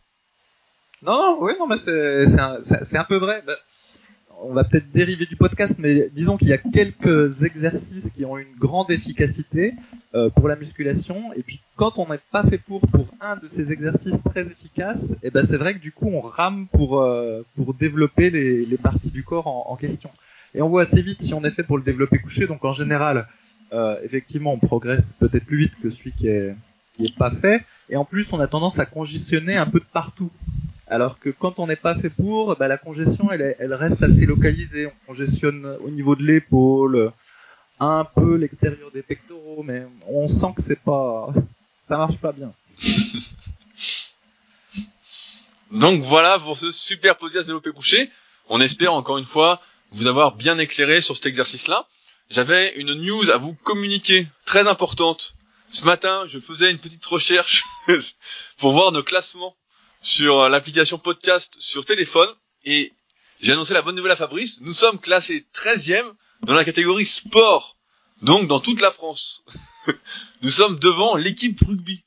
[1.03, 2.59] Non oui non mais c'est un,
[2.93, 3.43] un, peu vrai.
[3.47, 3.57] Bah,
[4.41, 8.39] on va peut-être dériver du podcast, mais disons qu'il y a quelques exercices qui ont
[8.39, 9.72] une grande efficacité
[10.14, 11.32] euh, pour la musculation.
[11.34, 15.03] Et puis quand on n'est pas fait pour pour un de ces exercices très efficaces,
[15.22, 18.64] et eh ben c'est vrai que du coup on rame pour euh, pour développer les,
[18.64, 20.11] les, parties du corps en, question.
[20.55, 22.46] Et on voit assez vite si on est fait pour le développer couché.
[22.46, 23.28] Donc en général,
[23.72, 26.55] euh, effectivement, on progresse peut-être plus vite que celui qui est
[26.96, 27.64] qui est pas fait.
[27.90, 30.30] Et en plus, on a tendance à congestionner un peu de partout.
[30.88, 34.26] Alors que quand on n'est pas fait pour, bah, la congestion, elle, elle reste assez
[34.26, 34.86] localisée.
[34.86, 37.12] On congestionne au niveau de l'épaule,
[37.78, 41.32] un peu l'extérieur des pectoraux, mais on sent que c'est pas,
[41.88, 42.53] ça marche pas bien.
[45.72, 48.11] Donc voilà pour ce super podcast développé couché.
[48.49, 49.61] On espère encore une fois
[49.91, 51.89] vous avoir bien éclairé sur cet exercice-là.
[52.30, 55.34] J'avais une news à vous communiquer très importante.
[55.70, 57.64] Ce matin, je faisais une petite recherche
[58.59, 59.57] pour voir nos classements
[60.01, 62.28] sur euh, l'application podcast sur téléphone
[62.64, 62.93] et
[63.41, 64.61] j'ai annoncé la bonne nouvelle à Fabrice.
[64.61, 66.12] Nous sommes classés 13e
[66.43, 67.76] dans la catégorie sport,
[68.22, 69.43] donc dans toute la France.
[70.43, 72.03] nous sommes devant l'équipe rugby.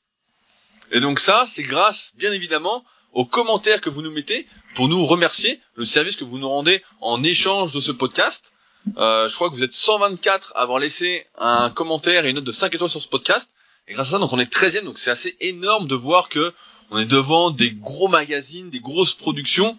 [0.91, 5.05] Et donc ça, c'est grâce, bien évidemment, aux commentaires que vous nous mettez pour nous
[5.05, 8.53] remercier le service que vous nous rendez en échange de ce podcast.
[8.97, 12.45] Euh, je crois que vous êtes 124 à avoir laissé un commentaire et une note
[12.45, 13.51] de 5 étoiles sur ce podcast.
[13.87, 16.53] Et grâce à ça, donc on est 13e, donc c'est assez énorme de voir que
[16.91, 19.77] on est devant des gros magazines, des grosses productions,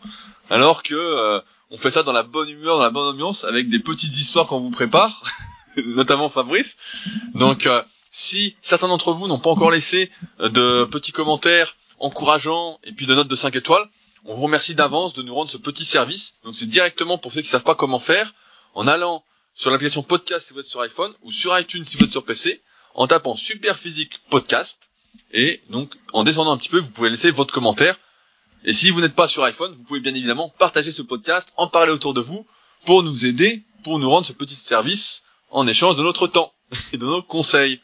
[0.51, 3.69] alors que euh, on fait ça dans la bonne humeur, dans la bonne ambiance, avec
[3.69, 5.23] des petites histoires qu'on vous prépare,
[5.87, 6.77] notamment Fabrice.
[7.35, 10.11] Donc, euh, si certains d'entre vous n'ont pas encore laissé
[10.41, 13.89] euh, de petits commentaires encourageants et puis de notes de 5 étoiles,
[14.25, 16.35] on vous remercie d'avance de nous rendre ce petit service.
[16.45, 18.35] Donc, c'est directement pour ceux qui savent pas comment faire,
[18.75, 19.25] en allant
[19.55, 22.25] sur l'application podcast si vous êtes sur iPhone ou sur iTunes si vous êtes sur
[22.25, 22.63] PC,
[22.95, 24.93] en tapant Super Physique Podcast
[25.33, 27.99] et donc, en descendant un petit peu, vous pouvez laisser votre commentaire.
[28.65, 31.67] Et si vous n'êtes pas sur iPhone, vous pouvez bien évidemment partager ce podcast, en
[31.67, 32.47] parler autour de vous,
[32.85, 36.53] pour nous aider, pour nous rendre ce petit service en échange de notre temps
[36.93, 37.81] et de nos conseils.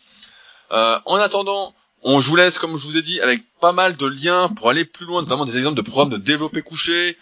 [0.70, 4.06] Euh, en attendant, on vous laisse, comme je vous ai dit, avec pas mal de
[4.06, 7.16] liens pour aller plus loin, notamment des exemples de programmes de développé couché,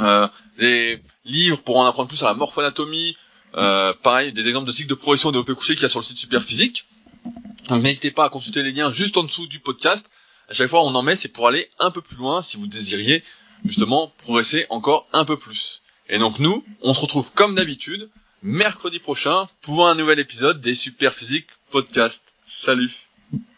[0.00, 3.16] euh, des livres pour en apprendre plus sur la morphoanatomie,
[3.56, 6.04] euh, pareil, des exemples de cycles de progression développé couché qu'il y a sur le
[6.04, 6.86] site Superphysique.
[7.68, 10.10] Donc n'hésitez pas à consulter les liens juste en dessous du podcast.
[10.48, 12.66] À chaque fois on en met, c'est pour aller un peu plus loin si vous
[12.66, 13.24] désiriez
[13.64, 15.82] justement progresser encore un peu plus.
[16.08, 18.08] Et donc nous, on se retrouve comme d'habitude
[18.42, 22.34] mercredi prochain pour un nouvel épisode des Super Physique Podcast.
[22.44, 23.08] Salut.